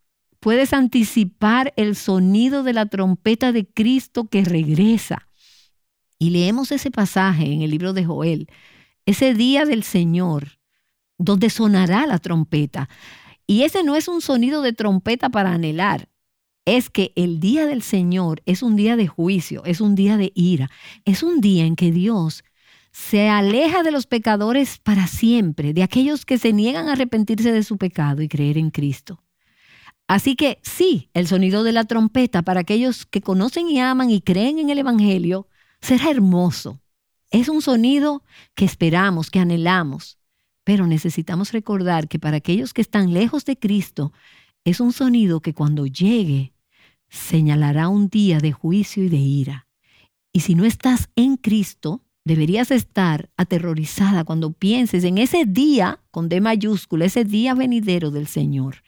Puedes 0.47 0.71
anticipar 0.71 1.73
el 1.75 1.97
sonido 1.97 2.63
de 2.63 2.71
la 2.71 2.85
trompeta 2.85 3.51
de 3.51 3.67
Cristo 3.67 4.29
que 4.29 4.45
regresa. 4.45 5.27
y 6.19 6.29
leemos 6.29 6.71
ese 6.71 6.89
pasaje 6.89 7.51
en 7.51 7.63
el 7.63 7.69
libro 7.69 7.91
de 7.91 8.05
Joel, 8.05 8.47
ese 9.05 9.33
día 9.33 9.65
del 9.65 9.83
Señor, 9.83 10.57
donde 11.17 11.49
sonará 11.49 12.07
la 12.07 12.19
trompeta. 12.19 12.87
Y 13.45 13.63
ese 13.63 13.83
no 13.83 13.97
es 13.97 14.07
un 14.07 14.21
sonido 14.21 14.61
de 14.61 14.71
trompeta 14.71 15.27
para 15.27 15.51
anhelar, 15.51 16.07
es 16.63 16.89
que 16.89 17.11
el 17.17 17.41
día 17.41 17.65
del 17.65 17.81
Señor 17.81 18.41
es 18.45 18.63
un 18.63 18.77
día 18.77 18.95
de 18.95 19.07
juicio, 19.07 19.65
es 19.65 19.81
un 19.81 19.95
día 19.95 20.15
de 20.15 20.31
ira, 20.33 20.71
es 21.03 21.23
un 21.23 21.41
día 21.41 21.65
en 21.65 21.75
que 21.75 21.91
Dios 21.91 22.45
se 22.93 23.27
aleja 23.27 23.83
de 23.83 23.91
los 23.91 24.07
pecadores 24.07 24.77
para 24.77 25.07
siempre, 25.07 25.73
de 25.73 25.83
aquellos 25.83 26.25
que 26.25 26.37
se 26.37 26.53
niegan 26.53 26.87
a 26.87 26.93
arrepentirse 26.93 27.51
de 27.51 27.63
su 27.63 27.77
pecado 27.77 28.21
y 28.21 28.29
creer 28.29 28.57
en 28.57 28.71
Cristo. 28.71 29.26
Así 30.07 30.35
que 30.35 30.59
sí, 30.63 31.09
el 31.13 31.27
sonido 31.27 31.63
de 31.63 31.73
la 31.73 31.83
trompeta 31.83 32.41
para 32.41 32.61
aquellos 32.61 33.05
que 33.05 33.21
conocen 33.21 33.69
y 33.69 33.79
aman 33.79 34.09
y 34.09 34.21
creen 34.21 34.57
en 34.57 34.69
el 34.69 34.79
Evangelio 34.79 35.47
será 35.81 36.09
hermoso. 36.09 36.81
Es 37.29 37.49
un 37.49 37.61
sonido 37.61 38.23
que 38.55 38.63
esperamos, 38.63 39.29
que 39.29 39.39
anhelamos, 39.39 40.17
pero 40.63 40.87
necesitamos 40.87 41.51
recordar 41.51 42.07
que 42.07 42.19
para 42.19 42.37
aquellos 42.37 42.73
que 42.73 42.81
están 42.81 43.13
lejos 43.13 43.43
de 43.43 43.57
Cristo, 43.57 44.13
es 44.63 44.79
un 44.79 44.93
sonido 44.93 45.41
que 45.41 45.53
cuando 45.53 45.85
llegue 45.85 46.53
señalará 47.09 47.89
un 47.89 48.07
día 48.09 48.39
de 48.39 48.51
juicio 48.51 49.03
y 49.03 49.09
de 49.09 49.17
ira. 49.17 49.67
Y 50.31 50.41
si 50.41 50.55
no 50.55 50.65
estás 50.65 51.09
en 51.15 51.35
Cristo, 51.37 52.01
deberías 52.23 52.71
estar 52.71 53.29
aterrorizada 53.37 54.23
cuando 54.23 54.51
pienses 54.51 55.03
en 55.03 55.17
ese 55.17 55.45
día, 55.45 56.01
con 56.11 56.29
D 56.29 56.41
mayúscula, 56.41 57.05
ese 57.05 57.23
día 57.23 57.53
venidero 57.53 58.11
del 58.11 58.27
Señor. 58.27 58.83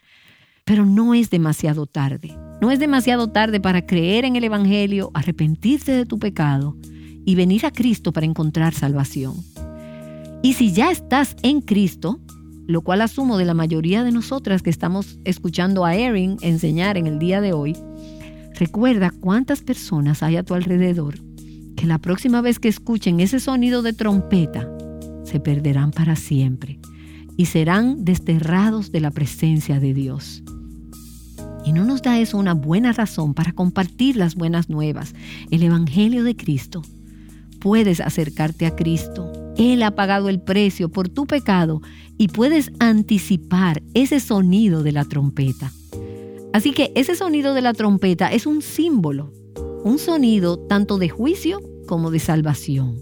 Pero 0.70 0.86
no 0.86 1.16
es 1.16 1.32
demasiado 1.32 1.88
tarde. 1.88 2.38
No 2.62 2.70
es 2.70 2.78
demasiado 2.78 3.32
tarde 3.32 3.60
para 3.60 3.88
creer 3.88 4.24
en 4.24 4.36
el 4.36 4.44
Evangelio, 4.44 5.10
arrepentirte 5.16 5.92
de 5.94 6.06
tu 6.06 6.20
pecado 6.20 6.78
y 7.26 7.34
venir 7.34 7.66
a 7.66 7.72
Cristo 7.72 8.14
para 8.14 8.28
encontrar 8.28 8.76
salvación. 8.76 9.34
Y 10.44 10.54
si 10.54 10.72
ya 10.72 10.92
estás 10.92 11.36
en 11.42 11.62
Cristo, 11.62 12.20
lo 12.68 12.84
cual 12.84 13.02
asumo 13.02 13.40
de 13.40 13.46
la 13.46 13.56
mayoría 13.56 14.04
de 14.04 14.12
nosotras 14.12 14.62
que 14.62 14.70
estamos 14.70 15.18
escuchando 15.26 15.86
a 15.86 15.96
Erin 15.96 16.38
enseñar 16.42 17.00
en 17.00 17.08
el 17.08 17.18
día 17.18 17.42
de 17.42 17.52
hoy, 17.52 17.76
recuerda 18.54 19.10
cuántas 19.10 19.62
personas 19.62 20.22
hay 20.22 20.38
a 20.38 20.44
tu 20.44 20.54
alrededor 20.54 21.16
que 21.78 21.88
la 21.88 21.98
próxima 21.98 22.42
vez 22.42 22.60
que 22.60 22.68
escuchen 22.68 23.22
ese 23.22 23.40
sonido 23.40 23.82
de 23.82 23.94
trompeta, 23.94 24.70
se 25.24 25.40
perderán 25.40 25.90
para 25.90 26.16
siempre 26.16 26.80
y 27.38 27.48
serán 27.48 28.06
desterrados 28.06 28.92
de 28.92 29.00
la 29.00 29.10
presencia 29.10 29.80
de 29.80 29.96
Dios. 29.96 30.44
Y 31.66 31.74
no 31.74 31.86
nos 31.86 32.02
da 32.02 32.20
eso 32.20 32.38
una 32.38 32.54
buena 32.54 32.92
razón 32.94 33.34
para 33.34 33.52
compartir 33.52 34.16
las 34.16 34.36
buenas 34.36 34.70
nuevas, 34.70 35.14
el 35.52 35.64
Evangelio 35.64 36.24
de 36.24 36.36
Cristo. 36.36 36.82
Puedes 37.60 38.00
acercarte 38.00 38.66
a 38.66 38.76
Cristo. 38.76 39.32
Él 39.58 39.84
ha 39.84 39.92
pagado 39.92 40.30
el 40.30 40.40
precio 40.40 40.90
por 40.90 41.10
tu 41.10 41.26
pecado 41.26 41.82
y 42.18 42.30
puedes 42.30 42.72
anticipar 42.80 43.84
ese 43.94 44.20
sonido 44.20 44.84
de 44.84 44.94
la 44.94 45.06
trompeta. 45.06 45.72
Así 46.54 46.72
que 46.72 46.92
ese 46.96 47.16
sonido 47.16 47.54
de 47.54 47.62
la 47.62 47.74
trompeta 47.74 48.32
es 48.32 48.46
un 48.46 48.62
símbolo, 48.62 49.32
un 49.84 50.00
sonido 50.00 50.58
tanto 50.58 50.98
de 50.98 51.10
juicio 51.10 51.62
como 51.88 52.10
de 52.12 52.20
salvación. 52.20 53.00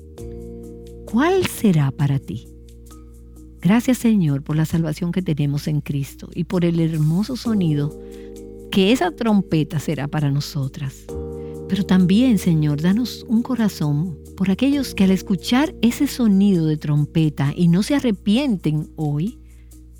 ¿Cuál 1.05 1.45
será 1.45 1.91
para 1.91 2.19
ti? 2.19 2.47
Gracias 3.61 3.97
Señor 3.97 4.43
por 4.43 4.55
la 4.55 4.65
salvación 4.65 5.11
que 5.11 5.21
tenemos 5.21 5.67
en 5.67 5.81
Cristo 5.81 6.29
y 6.33 6.43
por 6.43 6.65
el 6.65 6.79
hermoso 6.79 7.35
sonido 7.35 7.97
que 8.77 8.91
esa 8.91 9.09
trompeta 9.09 9.79
será 9.79 10.07
para 10.07 10.29
nosotras. 10.29 11.07
Pero 11.67 11.83
también, 11.83 12.37
Señor, 12.37 12.79
danos 12.79 13.25
un 13.27 13.41
corazón 13.41 14.19
por 14.35 14.51
aquellos 14.51 14.93
que 14.93 15.05
al 15.05 15.09
escuchar 15.09 15.73
ese 15.81 16.05
sonido 16.05 16.67
de 16.67 16.77
trompeta 16.77 17.53
y 17.55 17.69
no 17.69 17.81
se 17.81 17.95
arrepienten 17.95 18.91
hoy, 18.95 19.39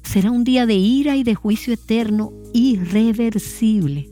será 0.03 0.29
un 0.29 0.43
día 0.43 0.67
de 0.67 0.75
ira 0.75 1.15
y 1.15 1.23
de 1.23 1.33
juicio 1.33 1.73
eterno 1.73 2.31
irreversible. 2.53 4.11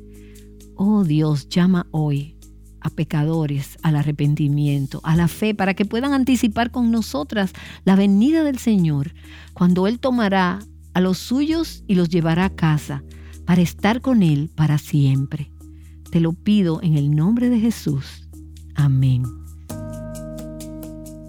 Oh 0.74 1.04
Dios, 1.04 1.48
llama 1.48 1.86
hoy 1.92 2.36
a 2.82 2.90
pecadores 2.90 3.78
al 3.84 3.96
arrepentimiento, 3.96 5.00
a 5.04 5.16
la 5.16 5.28
fe, 5.28 5.54
para 5.54 5.76
que 5.76 5.86
puedan 5.86 6.14
anticipar 6.14 6.72
con 6.72 6.90
nosotras 6.90 7.54
la 7.84 7.96
venida 7.96 8.44
del 8.44 8.58
Señor, 8.58 9.14
cuando 9.54 9.86
Él 9.86 10.00
tomará 10.00 10.58
a 10.96 11.02
los 11.02 11.20
suyos 11.20 11.84
y 11.86 11.94
los 11.94 12.10
llevará 12.10 12.46
a 12.46 12.56
casa 12.56 13.04
para 13.46 13.62
estar 13.62 14.02
con 14.02 14.24
Él 14.24 14.50
para 14.54 14.78
siempre. 14.78 15.52
Te 16.12 16.20
lo 16.20 16.34
pido 16.34 16.82
en 16.82 16.98
el 16.98 17.16
nombre 17.16 17.50
de 17.50 17.60
Jesús. 17.60 18.28
Amén. 18.76 19.24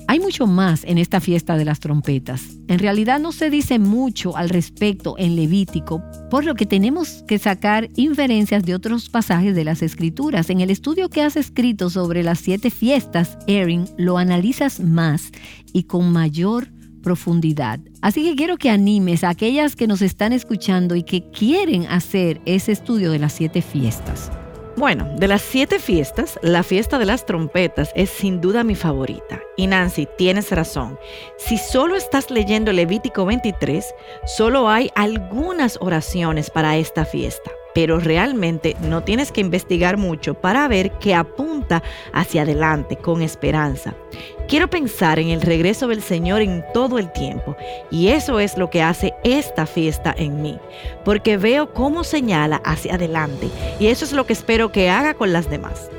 Hay 0.08 0.20
mucho 0.20 0.46
más 0.46 0.84
en 0.84 0.98
esta 0.98 1.20
fiesta 1.20 1.56
de 1.56 1.64
las 1.64 1.80
trompetas. 1.80 2.42
En 2.68 2.78
realidad 2.78 3.18
no 3.18 3.32
se 3.32 3.50
dice 3.50 3.80
mucho 3.80 4.36
al 4.36 4.50
respecto 4.50 5.16
en 5.18 5.34
Levítico, 5.34 6.00
por 6.30 6.44
lo 6.44 6.54
que 6.54 6.64
tenemos 6.64 7.24
que 7.26 7.40
sacar 7.40 7.90
inferencias 7.96 8.64
de 8.64 8.76
otros 8.76 9.08
pasajes 9.08 9.56
de 9.56 9.64
las 9.64 9.82
Escrituras. 9.82 10.48
En 10.48 10.60
el 10.60 10.70
estudio 10.70 11.08
que 11.08 11.22
has 11.22 11.36
escrito 11.36 11.90
sobre 11.90 12.22
las 12.22 12.38
siete 12.38 12.70
fiestas, 12.70 13.36
Erin, 13.48 13.86
lo 13.98 14.16
analizas 14.16 14.78
más 14.78 15.32
y 15.72 15.82
con 15.84 16.12
mayor 16.12 16.68
profundidad. 17.06 17.78
Así 18.02 18.24
que 18.24 18.34
quiero 18.34 18.56
que 18.56 18.68
animes 18.68 19.22
a 19.22 19.28
aquellas 19.28 19.76
que 19.76 19.86
nos 19.86 20.02
están 20.02 20.32
escuchando 20.32 20.96
y 20.96 21.04
que 21.04 21.30
quieren 21.30 21.86
hacer 21.86 22.40
ese 22.46 22.72
estudio 22.72 23.12
de 23.12 23.20
las 23.20 23.32
siete 23.32 23.62
fiestas. 23.62 24.32
Bueno, 24.76 25.08
de 25.16 25.28
las 25.28 25.40
siete 25.40 25.78
fiestas, 25.78 26.36
la 26.42 26.64
fiesta 26.64 26.98
de 26.98 27.06
las 27.06 27.24
trompetas 27.24 27.92
es 27.94 28.10
sin 28.10 28.40
duda 28.40 28.64
mi 28.64 28.74
favorita. 28.74 29.40
Y 29.56 29.68
Nancy, 29.68 30.08
tienes 30.18 30.50
razón. 30.50 30.98
Si 31.38 31.58
solo 31.58 31.94
estás 31.94 32.28
leyendo 32.32 32.72
Levítico 32.72 33.24
23, 33.24 33.86
solo 34.26 34.68
hay 34.68 34.90
algunas 34.96 35.78
oraciones 35.80 36.50
para 36.50 36.76
esta 36.76 37.04
fiesta 37.04 37.52
pero 37.76 38.00
realmente 38.00 38.74
no 38.80 39.02
tienes 39.02 39.30
que 39.30 39.42
investigar 39.42 39.98
mucho 39.98 40.32
para 40.32 40.66
ver 40.66 40.92
que 40.92 41.14
apunta 41.14 41.82
hacia 42.14 42.40
adelante 42.40 42.96
con 42.96 43.20
esperanza. 43.20 43.94
Quiero 44.48 44.70
pensar 44.70 45.18
en 45.18 45.28
el 45.28 45.42
regreso 45.42 45.86
del 45.86 46.00
Señor 46.00 46.40
en 46.40 46.64
todo 46.72 46.98
el 46.98 47.12
tiempo 47.12 47.54
y 47.90 48.08
eso 48.08 48.40
es 48.40 48.56
lo 48.56 48.70
que 48.70 48.80
hace 48.80 49.12
esta 49.24 49.66
fiesta 49.66 50.14
en 50.16 50.40
mí, 50.40 50.58
porque 51.04 51.36
veo 51.36 51.74
cómo 51.74 52.02
señala 52.02 52.62
hacia 52.64 52.94
adelante 52.94 53.50
y 53.78 53.88
eso 53.88 54.06
es 54.06 54.12
lo 54.12 54.24
que 54.24 54.32
espero 54.32 54.72
que 54.72 54.88
haga 54.88 55.12
con 55.12 55.34
las 55.34 55.50
demás. 55.50 55.90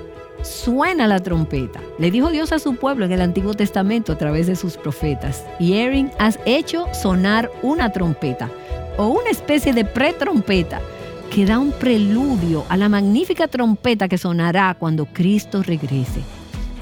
Suena 0.42 1.06
la 1.06 1.20
trompeta. 1.20 1.80
Le 2.00 2.10
dijo 2.10 2.32
Dios 2.32 2.52
a 2.54 2.58
su 2.58 2.76
pueblo 2.76 3.06
en 3.06 3.12
el 3.12 3.22
Antiguo 3.22 3.54
Testamento 3.54 4.14
a 4.14 4.18
través 4.18 4.48
de 4.48 4.56
sus 4.56 4.78
profetas. 4.78 5.46
Y 5.60 5.74
Erin 5.74 6.10
has 6.18 6.40
hecho 6.46 6.88
sonar 6.92 7.52
una 7.62 7.92
trompeta 7.92 8.50
o 8.98 9.10
una 9.10 9.30
especie 9.30 9.74
de 9.74 9.86
pretrompeta 9.86 10.82
que 11.30 11.46
da 11.46 11.60
un 11.60 11.72
preludio 11.72 12.66
a 12.70 12.78
la 12.78 12.90
magnífica 12.90 13.48
trompeta 13.48 14.08
que 14.08 14.18
sonará 14.18 14.76
cuando 14.78 15.06
Cristo 15.06 15.62
regrese. 15.64 16.22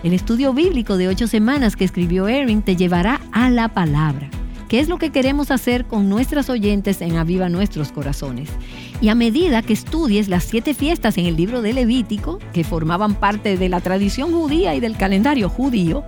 El 0.04 0.14
estudio 0.14 0.54
bíblico 0.54 0.98
de 0.98 1.08
ocho 1.08 1.28
semanas 1.28 1.76
que 1.76 1.84
escribió 1.84 2.28
Erin 2.28 2.62
te 2.62 2.76
llevará 2.76 3.20
a 3.32 3.50
la 3.50 3.70
palabra, 3.70 4.30
que 4.70 4.80
es 4.80 4.88
lo 4.88 4.98
que 4.98 5.12
queremos 5.12 5.52
hacer 5.52 5.86
con 5.86 6.10
nuestras 6.10 6.50
oyentes 6.50 7.02
en 7.02 7.18
Aviva 7.18 7.50
Nuestros 7.50 7.92
Corazones. 7.92 8.50
Y 9.02 9.10
a 9.10 9.16
medida 9.16 9.62
que 9.62 9.74
estudies 9.74 10.28
las 10.28 10.44
siete 10.44 10.74
fiestas 10.74 11.18
en 11.18 11.26
el 11.26 11.36
libro 11.36 11.62
de 11.62 11.74
Levítico, 11.74 12.40
que 12.54 12.64
formaban 12.64 13.16
parte 13.16 13.58
de 13.58 13.70
la 13.70 13.82
tradición 13.82 14.32
judía 14.32 14.76
y 14.76 14.80
del 14.80 14.96
calendario 14.96 15.50
judío, 15.50 16.04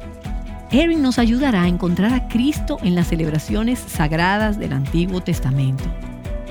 Erin 0.71 1.01
nos 1.01 1.17
ayudará 1.17 1.63
a 1.63 1.67
encontrar 1.67 2.13
a 2.13 2.27
Cristo 2.27 2.77
en 2.83 2.93
las 2.93 3.07
celebraciones 3.07 3.79
sagradas 3.79 4.59
del 4.59 4.73
Antiguo 4.73 5.21
Testamento. 5.21 5.85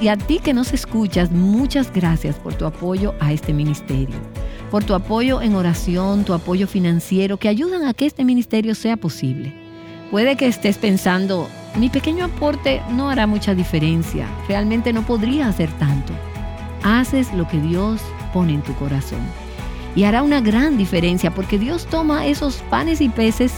Y 0.00 0.08
a 0.08 0.16
ti 0.16 0.40
que 0.40 0.52
nos 0.52 0.74
escuchas, 0.74 1.30
muchas 1.30 1.90
gracias 1.90 2.36
por 2.36 2.52
tu 2.52 2.66
apoyo 2.66 3.14
a 3.18 3.32
este 3.32 3.54
ministerio, 3.54 4.16
por 4.70 4.84
tu 4.84 4.92
apoyo 4.92 5.40
en 5.40 5.54
oración, 5.54 6.24
tu 6.24 6.34
apoyo 6.34 6.66
financiero, 6.66 7.38
que 7.38 7.48
ayudan 7.48 7.86
a 7.86 7.94
que 7.94 8.04
este 8.04 8.22
ministerio 8.22 8.74
sea 8.74 8.98
posible. 8.98 9.54
Puede 10.10 10.36
que 10.36 10.48
estés 10.48 10.76
pensando, 10.76 11.48
mi 11.76 11.88
pequeño 11.88 12.26
aporte 12.26 12.82
no 12.90 13.08
hará 13.08 13.26
mucha 13.26 13.54
diferencia, 13.54 14.28
realmente 14.48 14.92
no 14.92 15.02
podría 15.02 15.48
hacer 15.48 15.70
tanto. 15.78 16.12
Haces 16.82 17.32
lo 17.32 17.48
que 17.48 17.58
Dios 17.58 18.02
pone 18.34 18.52
en 18.52 18.62
tu 18.62 18.74
corazón. 18.74 19.20
Y 19.94 20.04
hará 20.04 20.22
una 20.22 20.42
gran 20.42 20.76
diferencia 20.76 21.34
porque 21.34 21.58
Dios 21.58 21.86
toma 21.86 22.26
esos 22.26 22.56
panes 22.68 23.00
y 23.00 23.08
peces 23.08 23.52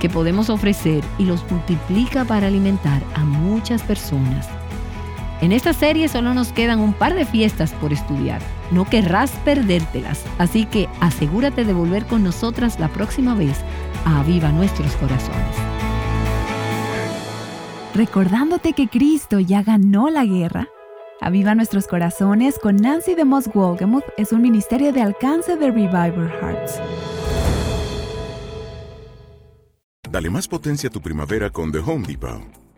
que 0.00 0.08
podemos 0.08 0.50
ofrecer 0.50 1.04
y 1.16 1.26
los 1.26 1.48
multiplica 1.48 2.24
para 2.24 2.48
alimentar 2.48 3.02
a 3.14 3.24
muchas 3.24 3.82
personas 3.82 4.48
en 5.40 5.52
esta 5.52 5.72
serie 5.72 6.08
solo 6.08 6.34
nos 6.34 6.52
quedan 6.52 6.80
un 6.80 6.92
par 6.92 7.14
de 7.14 7.24
fiestas 7.24 7.72
por 7.72 7.92
estudiar. 7.92 8.40
No 8.70 8.84
querrás 8.84 9.30
perdértelas, 9.44 10.24
así 10.38 10.64
que 10.64 10.88
asegúrate 11.00 11.64
de 11.64 11.72
volver 11.72 12.06
con 12.06 12.24
nosotras 12.24 12.80
la 12.80 12.88
próxima 12.88 13.34
vez 13.34 13.58
a 14.04 14.20
Aviva 14.20 14.50
Nuestros 14.50 14.92
Corazones. 14.96 15.56
Recordándote 17.94 18.72
que 18.72 18.88
Cristo 18.88 19.40
ya 19.40 19.62
ganó 19.62 20.10
la 20.10 20.24
guerra, 20.24 20.68
Aviva 21.20 21.54
Nuestros 21.54 21.86
Corazones 21.86 22.58
con 22.58 22.76
Nancy 22.76 23.14
de 23.14 23.24
Moss 23.24 23.48
Wolgemuth 23.52 24.04
es 24.18 24.32
un 24.32 24.42
ministerio 24.42 24.92
de 24.92 25.00
alcance 25.00 25.56
de 25.56 25.70
Revival 25.70 26.30
Hearts. 26.40 26.80
Dale 30.10 30.30
más 30.30 30.46
potencia 30.46 30.88
a 30.88 30.92
tu 30.92 31.00
primavera 31.00 31.50
con 31.50 31.72
The 31.72 31.78
Home 31.78 32.06
Depot. 32.06 32.65